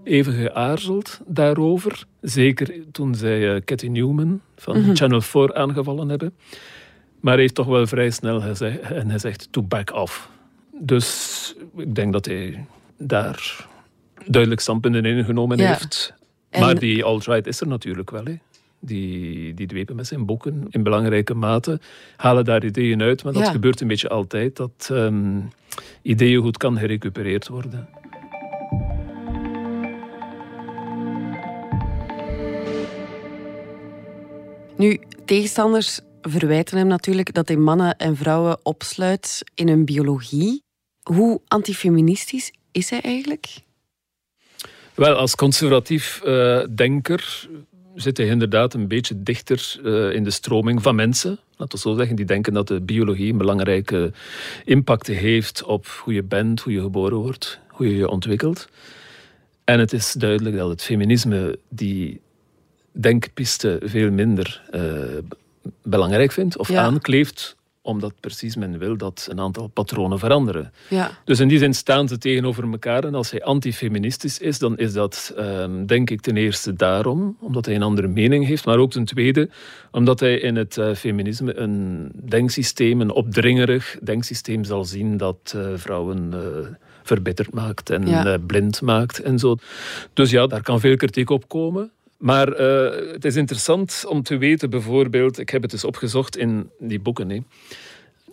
even 0.04 0.34
geaarzeld 0.34 1.20
daarover. 1.26 2.04
Zeker 2.22 2.74
toen 2.92 3.16
zij 3.16 3.56
uh, 3.56 3.62
Cathy 3.66 3.88
Newman 3.88 4.42
van 4.56 4.78
mm 4.78 4.84
-hmm. 4.84 4.96
Channel 4.96 5.22
4 5.22 5.54
aangevallen 5.54 6.10
hebben. 6.10 6.34
Maar 7.24 7.34
hij 7.34 7.42
heeft 7.42 7.56
toch 7.56 7.66
wel 7.66 7.88
vrij 7.88 8.10
snel 8.10 8.42
gezegd, 8.42 8.82
en 8.82 9.10
hij 9.10 9.20
zegt 9.20 9.48
to 9.52 9.62
back 9.62 9.94
off. 9.94 10.30
Dus 10.80 11.56
ik 11.78 11.96
denk 11.96 12.14
dat 12.14 12.26
hij 12.26 12.66
daar 12.98 13.68
duidelijk 14.26 14.62
standpunten 14.62 15.06
in 15.06 15.26
genomen 15.26 15.58
Ja. 15.58 15.68
heeft. 15.68 16.14
En- 16.50 16.62
Maar 16.62 16.80
die 16.80 17.04
alt-right 17.04 17.48
is 17.48 17.62
er 17.62 17.68
natuurlijk 17.68 18.10
wel. 18.10 18.24
Hè. 18.26 18.36
Die, 18.80 19.54
die 19.54 19.68
dwepen 19.68 19.96
met 19.96 20.08
zijn 20.08 20.26
boeken 20.26 20.66
in 20.70 20.84
belangrijke 20.84 21.34
mate. 21.34 21.80
Halen 22.16 22.46
daar 22.46 22.64
ideeën 22.66 23.02
uit, 23.02 23.24
maar 23.24 23.34
dat 23.34 23.46
Ja. 23.46 23.52
gebeurt 23.52 23.82
een 23.82 23.88
beetje 23.88 24.10
altijd. 24.10 24.56
Dat 24.56 24.90
ehm 24.92 25.40
ideeën 26.02 26.42
goed 26.42 26.58
kan 26.58 26.78
gerecupereerd 26.78 27.48
worden. 27.48 27.88
Nu, 34.78 35.00
tegenstanders 35.26 36.00
verwijten 36.30 36.78
hem 36.78 36.88
natuurlijk 36.88 37.34
dat 37.34 37.48
hij 37.48 37.58
mannen 37.58 37.98
en 37.98 38.16
vrouwen 38.16 38.66
opsluit 38.66 39.44
in 39.54 39.68
hun 39.68 39.86
biologie. 39.86 40.64
Hoe 41.04 41.42
antifeministisch 41.48 42.52
is 42.72 42.90
hij 42.90 43.02
eigenlijk? 43.02 43.58
Wel, 44.94 45.16
als 45.16 45.36
conservatief 45.36 46.22
eh, 46.22 46.64
denker 46.76 47.48
zit 47.96 48.18
hij 48.18 48.28
inderdaad 48.28 48.74
een 48.74 48.88
beetje 48.88 49.24
dichter 49.24 49.80
uh, 49.84 50.14
in 50.14 50.24
de 50.24 50.32
stroming 50.32 50.82
van 50.82 50.96
mensen. 50.96 51.40
Laten 51.58 51.78
we 51.78 51.90
zo 51.90 51.96
zeggen, 51.96 52.16
die 52.16 52.26
denken 52.26 52.54
dat 52.54 52.68
de 52.68 52.82
biologie 52.82 53.32
een 53.32 53.38
belangrijke 53.38 54.12
impact 54.66 55.08
heeft 55.08 55.64
op 55.64 55.88
hoe 55.88 56.14
je 56.14 56.24
bent, 56.24 56.62
hoe 56.62 56.74
je 56.74 56.82
geboren 56.82 57.18
wordt, 57.18 57.60
hoe 57.68 57.90
je 57.90 57.96
je 57.96 58.10
ontwikkelt. 58.10 58.68
En 59.64 59.80
het 59.80 59.94
is 59.94 60.12
duidelijk 60.12 60.56
dat 60.56 60.70
het 60.70 60.84
feminisme 60.84 61.60
die 61.70 62.22
denkpiste 62.92 63.80
veel 63.84 64.12
minder 64.12 64.62
uh, 64.74 64.82
belangrijk 65.84 66.32
vindt 66.32 66.58
of 66.58 66.68
ja. 66.68 66.82
aankleeft 66.82 67.56
omdat 67.84 68.14
precies 68.20 68.56
men 68.56 68.78
wil 68.78 68.98
dat 68.98 69.28
een 69.30 69.40
aantal 69.40 69.68
patronen 69.68 70.20
veranderen. 70.20 70.72
Ja. 70.90 71.12
Dus 71.26 71.40
in 71.40 71.48
die 71.48 71.58
zin 71.58 71.74
staan 71.74 72.08
ze 72.08 72.18
tegenover 72.18 72.72
elkaar. 72.72 73.04
En 73.04 73.16
als 73.16 73.32
hij 73.32 73.44
antifeministisch 73.44 74.40
is, 74.40 74.60
dan 74.60 74.78
is 74.78 74.94
dat 74.94 75.34
um, 75.38 75.86
denk 75.86 76.10
ik 76.10 76.22
ten 76.22 76.38
eerste 76.38 76.74
daarom, 76.74 77.38
omdat 77.40 77.66
hij 77.66 77.76
een 77.76 77.84
andere 77.84 78.08
mening 78.08 78.46
heeft, 78.46 78.66
maar 78.66 78.78
ook 78.78 78.92
ten 78.92 79.06
tweede 79.06 79.50
omdat 79.92 80.20
hij 80.20 80.40
in 80.40 80.56
het 80.56 80.78
uh, 80.78 80.94
feminisme 80.94 81.58
een 81.58 82.12
denksysteem, 82.14 83.02
een 83.02 83.12
opdringerig 83.12 83.98
denksysteem 84.04 84.64
zal 84.64 84.86
zien 84.86 85.18
dat 85.18 85.54
uh, 85.56 85.68
vrouwen 85.76 86.32
uh, 86.34 86.40
verbitterd 87.04 87.54
maakt 87.54 87.90
en 87.90 88.08
ja. 88.08 88.38
blind 88.38 88.82
maakt 88.82 89.22
en 89.22 89.40
zo. 89.40 89.56
Dus 90.14 90.30
ja, 90.30 90.48
daar 90.48 90.62
kan 90.62 90.80
veel 90.80 90.96
kritiek 90.96 91.30
op 91.30 91.48
komen. 91.48 91.92
Maar 92.18 92.60
uh, 92.60 93.12
het 93.12 93.26
is 93.26 93.36
interessant 93.36 94.04
om 94.08 94.24
te 94.24 94.38
weten, 94.38 94.70
bijvoorbeeld, 94.70 95.40
ik 95.40 95.50
heb 95.50 95.62
het 95.62 95.72
dus 95.72 95.84
opgezocht 95.84 96.38
in 96.38 96.70
die 96.80 97.00
boeken. 97.00 97.30
Hè. 97.30 97.40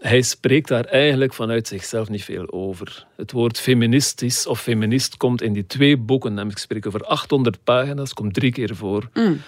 Hij 0.01 0.23
spreekt 0.23 0.69
daar 0.69 0.85
eigenlijk 0.85 1.35
vanuit 1.35 1.69
zichzelf 1.69 2.09
niet 2.09 2.25
veel 2.25 2.53
over. 2.53 3.07
Het 3.17 3.33
woord 3.33 3.61
feministisch 3.61 4.47
of 4.47 4.61
feminist 4.61 5.17
komt 5.17 5.43
in 5.43 5.53
die 5.53 5.67
twee 5.67 5.97
boeken, 5.97 6.31
namelijk 6.31 6.59
ik 6.59 6.65
spreek 6.65 6.87
over 6.87 7.05
800 7.05 7.65
pagina's, 7.65 8.15
komt 8.15 8.35
drie 8.35 8.53
keer 8.53 8.77
voor. 8.77 9.09
Mm. 9.15 9.41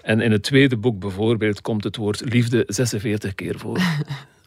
En 0.00 0.20
in 0.20 0.32
het 0.32 0.42
tweede 0.42 0.76
boek 0.76 0.98
bijvoorbeeld 0.98 1.60
komt 1.60 1.84
het 1.84 1.96
woord 1.96 2.20
liefde 2.32 2.64
46 2.66 3.34
keer 3.34 3.58
voor. 3.58 3.78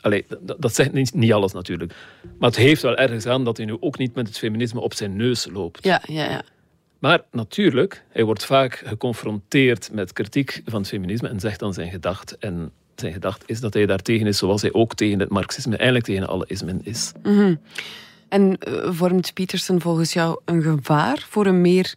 Allee, 0.02 0.26
dat, 0.41 0.62
dat 0.62 0.76
zegt 0.76 0.93
niet, 0.93 1.13
niet, 1.13 1.34
alles 1.34 1.54
natuurlijk. 1.54 1.93
Maar 2.39 2.50
het 2.50 2.58
heeft 2.58 2.82
wel 2.82 2.98
ergens 2.98 3.26
aan 3.26 3.43
dat 3.43 3.58
hij 3.58 3.65
nu 3.65 3.78
ook 3.80 3.98
niet 3.98 4.15
met 4.15 4.28
het 4.28 4.38
feminisme 4.38 4.80
op 4.80 4.93
zijn 4.93 5.15
neus 5.15 5.48
loopt. 5.52 5.84
Ja, 5.84 6.02
ja, 6.08 6.30
ja. 6.30 6.41
Maar 7.06 7.22
natuurlijk, 7.32 8.04
hij 8.10 8.24
wordt 8.24 8.46
vaak 8.46 8.82
geconfronteerd 8.86 9.89
met 9.91 10.13
kritiek 10.13 10.62
van 10.65 10.80
het 10.80 10.89
feminisme 10.89 11.28
en 11.28 11.39
zegt 11.39 11.60
dan 11.60 11.74
zijn 11.74 11.91
gedacht. 11.91 12.38
En 12.38 12.72
zijn 12.96 13.13
gedacht 13.13 13.44
is 13.46 13.60
dat 13.60 13.74
hij 13.74 13.86
daartegen 13.86 14.28
is, 14.28 14.38
zoals 14.38 14.62
hij 14.62 14.74
ook 14.74 14.94
tegen 14.94 15.20
het 15.20 15.30
marxisme, 15.30 15.76
eigenlijk 15.76 16.06
tegen 16.06 16.28
alle 16.28 16.46
ismen 16.48 16.80
is. 16.84 17.12
Mhm. 17.24 17.56
En 18.30 18.58
uh, 18.68 18.91
vormt 18.91 19.34
Peterson 19.34 19.82
volgens 19.82 20.13
jou 20.13 20.39
een 20.46 20.62
gevaar 20.62 21.26
voor 21.30 21.46
een 21.46 21.62
meer 21.62 21.96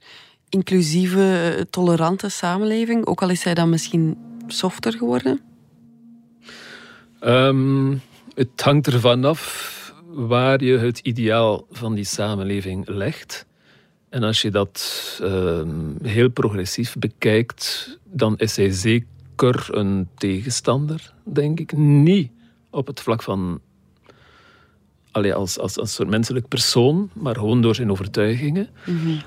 inclusieve, 0.48 1.54
eh, 1.56 1.64
tolerante 1.70 2.28
samenleving? 2.28 3.06
Ook 3.06 3.22
al 3.22 3.30
is 3.30 3.44
hij 3.44 3.54
dan 3.54 3.70
misschien 3.70 4.16
softer 4.46 4.92
geworden? 4.92 5.40
Um, 7.20 8.00
het 8.34 8.60
hangt 8.62 8.86
ervan 8.86 9.24
af 9.24 9.76
waar 10.06 10.64
je 10.64 10.78
het 10.78 10.98
ideaal 10.98 11.66
van 11.70 11.94
die 11.94 12.04
samenleving 12.04 12.88
legt. 12.88 13.46
En 14.08 14.22
als 14.22 14.42
je 14.42 14.50
dat 14.50 15.18
uh, 15.22 15.62
heel 16.02 16.30
progressief 16.30 16.96
bekijkt, 16.98 17.98
dan 18.04 18.38
is 18.38 18.56
hij 18.56 18.70
zeker 18.70 19.66
een 19.70 20.08
tegenstander, 20.14 21.12
denk 21.22 21.60
ik. 21.60 21.72
Niet 21.76 22.30
op 22.70 22.86
het 22.86 23.00
vlak 23.00 23.22
van 23.22 23.60
allee, 25.10 25.34
als, 25.34 25.58
als, 25.58 25.78
als 25.78 25.94
soort 25.94 26.08
menselijk 26.08 26.48
persoon, 26.48 27.10
maar 27.12 27.34
gewoon 27.34 27.62
door 27.62 27.74
zijn 27.74 27.90
overtuigingen. 27.90 28.68
Mm 28.84 28.98
-hmm. 28.98 29.20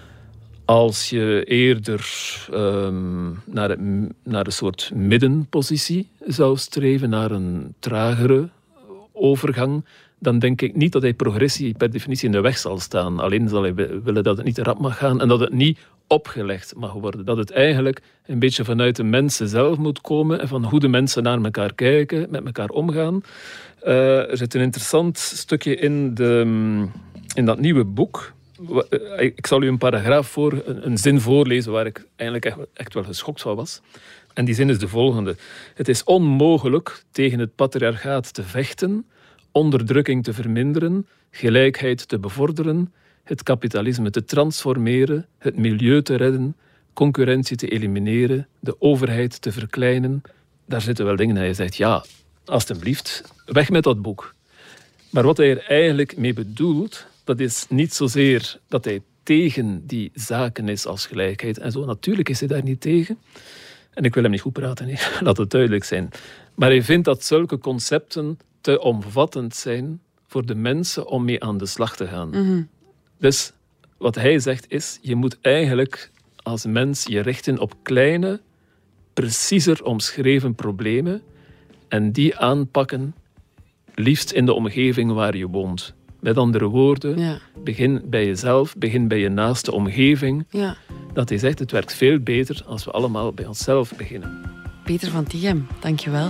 Als 0.65 1.09
je 1.09 1.43
eerder 1.43 2.05
um, 2.53 3.41
naar, 3.45 3.77
naar 4.23 4.45
een 4.45 4.51
soort 4.51 4.91
middenpositie 4.93 6.09
zou 6.25 6.57
streven, 6.57 7.09
naar 7.09 7.31
een 7.31 7.73
tragere 7.79 8.49
overgang, 9.11 9.85
dan 10.21 10.39
denk 10.39 10.61
ik 10.61 10.75
niet 10.75 10.91
dat 10.91 11.01
hij 11.01 11.13
progressie 11.13 11.73
per 11.77 11.91
definitie 11.91 12.25
in 12.25 12.31
de 12.31 12.41
weg 12.41 12.57
zal 12.57 12.79
staan. 12.79 13.19
Alleen 13.19 13.49
zal 13.49 13.61
hij 13.61 13.75
willen 13.75 14.23
dat 14.23 14.37
het 14.37 14.45
niet 14.45 14.57
rap 14.57 14.79
mag 14.79 14.97
gaan 14.97 15.21
en 15.21 15.27
dat 15.27 15.39
het 15.39 15.53
niet 15.53 15.79
opgelegd 16.07 16.73
mag 16.75 16.93
worden. 16.93 17.25
Dat 17.25 17.37
het 17.37 17.51
eigenlijk 17.51 18.01
een 18.25 18.39
beetje 18.39 18.63
vanuit 18.63 18.95
de 18.95 19.03
mensen 19.03 19.47
zelf 19.47 19.77
moet 19.77 20.01
komen 20.01 20.39
en 20.39 20.47
van 20.47 20.63
hoe 20.63 20.79
de 20.79 20.87
mensen 20.87 21.23
naar 21.23 21.41
elkaar 21.41 21.73
kijken, 21.73 22.27
met 22.29 22.45
elkaar 22.45 22.69
omgaan. 22.69 23.23
Uh, 23.83 24.29
er 24.29 24.37
zit 24.37 24.53
een 24.53 24.61
interessant 24.61 25.17
stukje 25.17 25.75
in, 25.75 26.13
de, 26.13 26.39
in 27.35 27.45
dat 27.45 27.59
nieuwe 27.59 27.83
boek. 27.83 28.33
Eh, 28.89 29.25
ik 29.25 29.47
zal 29.47 29.61
u 29.61 29.67
een 29.67 29.77
paragraaf 29.77 30.27
voor, 30.27 30.63
een, 30.65 30.97
zin 30.97 31.19
voorlezen 31.19 31.71
waar 31.71 31.85
ik 31.85 32.05
eigenlijk 32.15 32.45
echt, 32.45 32.67
echt 32.73 32.93
wel 32.93 33.03
geschokt 33.03 33.41
van 33.41 33.55
was. 33.55 33.81
En 34.33 34.45
die 34.45 34.55
zin 34.55 34.69
is 34.69 34.79
de 34.79 34.87
volgende. 34.87 35.35
Het 35.75 35.87
is 35.87 36.03
onmogelijk 36.03 37.03
tegen 37.11 37.39
het 37.39 37.55
patriarchaat 37.55 38.33
te 38.33 38.43
vechten 38.43 39.05
onderdrukking 39.51 40.23
te 40.23 40.33
verminderen, 40.33 41.07
gelijkheid 41.31 42.07
te 42.07 42.19
bevorderen, 42.19 42.93
het 43.23 43.43
kapitalisme 43.43 44.09
te 44.09 44.25
transformeren, 44.25 45.27
het 45.37 45.57
milieu 45.57 46.01
te 46.01 46.15
redden, 46.15 46.55
concurrentie 46.93 47.57
te 47.57 47.67
elimineren, 47.67 48.47
de 48.59 48.81
overheid 48.81 49.41
te 49.41 49.51
verkleinen. 49.51 50.21
Daar 50.65 50.81
zitten 50.81 51.05
wel 51.05 51.15
dingen 51.15 51.35
in. 51.35 51.41
Hij 51.41 51.53
zegt, 51.53 51.75
ja, 51.75 52.03
alstublieft, 52.45 53.23
weg 53.45 53.69
met 53.69 53.83
dat 53.83 54.01
boek. 54.01 54.35
Maar 55.09 55.23
wat 55.23 55.37
hij 55.37 55.49
er 55.49 55.65
eigenlijk 55.67 56.17
mee 56.17 56.33
bedoelt, 56.33 57.05
dat 57.23 57.39
is 57.39 57.65
niet 57.69 57.93
zozeer 57.93 58.59
dat 58.67 58.85
hij 58.85 59.01
tegen 59.23 59.87
die 59.87 60.11
zaken 60.13 60.69
is 60.69 60.85
als 60.85 61.05
gelijkheid 61.05 61.57
en 61.57 61.71
zo. 61.71 61.85
Natuurlijk 61.85 62.29
is 62.29 62.39
hij 62.39 62.47
daar 62.47 62.63
niet 62.63 62.81
tegen. 62.81 63.17
En 63.93 64.03
ik 64.03 64.13
wil 64.13 64.23
hem 64.23 64.31
niet 64.31 64.41
goed 64.41 64.53
praten, 64.53 64.97
laat 65.25 65.37
het 65.37 65.49
duidelijk 65.49 65.83
zijn. 65.83 66.09
Maar 66.55 66.69
hij 66.69 66.83
vindt 66.83 67.05
dat 67.05 67.23
zulke 67.23 67.57
concepten 67.57 68.39
te 68.61 68.81
omvattend 68.81 69.55
zijn 69.55 70.01
voor 70.27 70.45
de 70.45 70.55
mensen 70.55 71.07
om 71.07 71.25
mee 71.25 71.43
aan 71.43 71.57
de 71.57 71.65
slag 71.65 71.95
te 71.95 72.07
gaan. 72.07 72.29
Mhm. 72.29 72.63
Dus 73.17 73.53
wat 73.97 74.15
hij 74.15 74.39
zegt 74.39 74.65
is, 74.67 74.99
je 75.01 75.15
moet 75.15 75.37
eigenlijk 75.41 76.11
als 76.43 76.65
mens 76.65 77.03
je 77.03 77.19
richten 77.19 77.59
op 77.59 77.75
kleine, 77.81 78.39
preciezer 79.13 79.83
omschreven 79.83 80.55
problemen 80.55 81.21
en 81.87 82.11
die 82.11 82.37
aanpakken, 82.37 83.15
liefst 83.95 84.31
in 84.31 84.45
de 84.45 84.53
omgeving 84.53 85.11
waar 85.11 85.37
je 85.37 85.47
woont. 85.47 85.93
Met 86.19 86.37
andere 86.37 86.65
woorden, 86.65 87.39
begin 87.63 88.01
bij 88.05 88.25
jezelf, 88.25 88.75
begin 88.77 89.07
bij 89.07 89.19
je 89.19 89.29
naaste 89.29 89.71
omgeving. 89.71 90.45
Ja. 90.49 90.75
Dat 91.13 91.29
hij 91.29 91.37
zegt, 91.37 91.59
het 91.59 91.71
werkt 91.71 91.93
veel 91.93 92.19
beter 92.19 92.63
als 92.67 92.85
we 92.85 92.91
allemaal 92.91 93.33
bij 93.33 93.45
onszelf 93.45 93.95
beginnen. 93.97 94.41
Peter 94.83 95.11
van 95.11 95.23
Tichem, 95.23 95.67
dankjewel. 95.79 96.29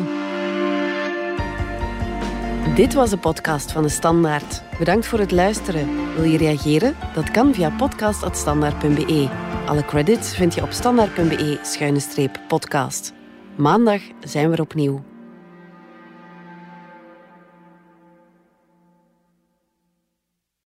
Dit 2.75 2.93
was 2.93 3.09
de 3.09 3.17
podcast 3.17 3.71
van 3.71 3.83
de 3.83 3.89
Standaard. 3.89 4.63
Bedankt 4.79 5.05
voor 5.05 5.19
het 5.19 5.31
luisteren. 5.31 6.13
Wil 6.15 6.23
je 6.23 6.37
reageren? 6.37 6.95
Dat 7.13 7.31
kan 7.31 7.53
via 7.53 7.69
podcast.standaard.be. 7.69 9.29
Alle 9.65 9.85
credits 9.85 10.35
vind 10.35 10.53
je 10.53 10.61
op 10.61 10.71
standaard.be-podcast. 10.71 13.13
Maandag 13.57 14.01
zijn 14.19 14.51
we 14.51 14.61
opnieuw. 14.61 15.10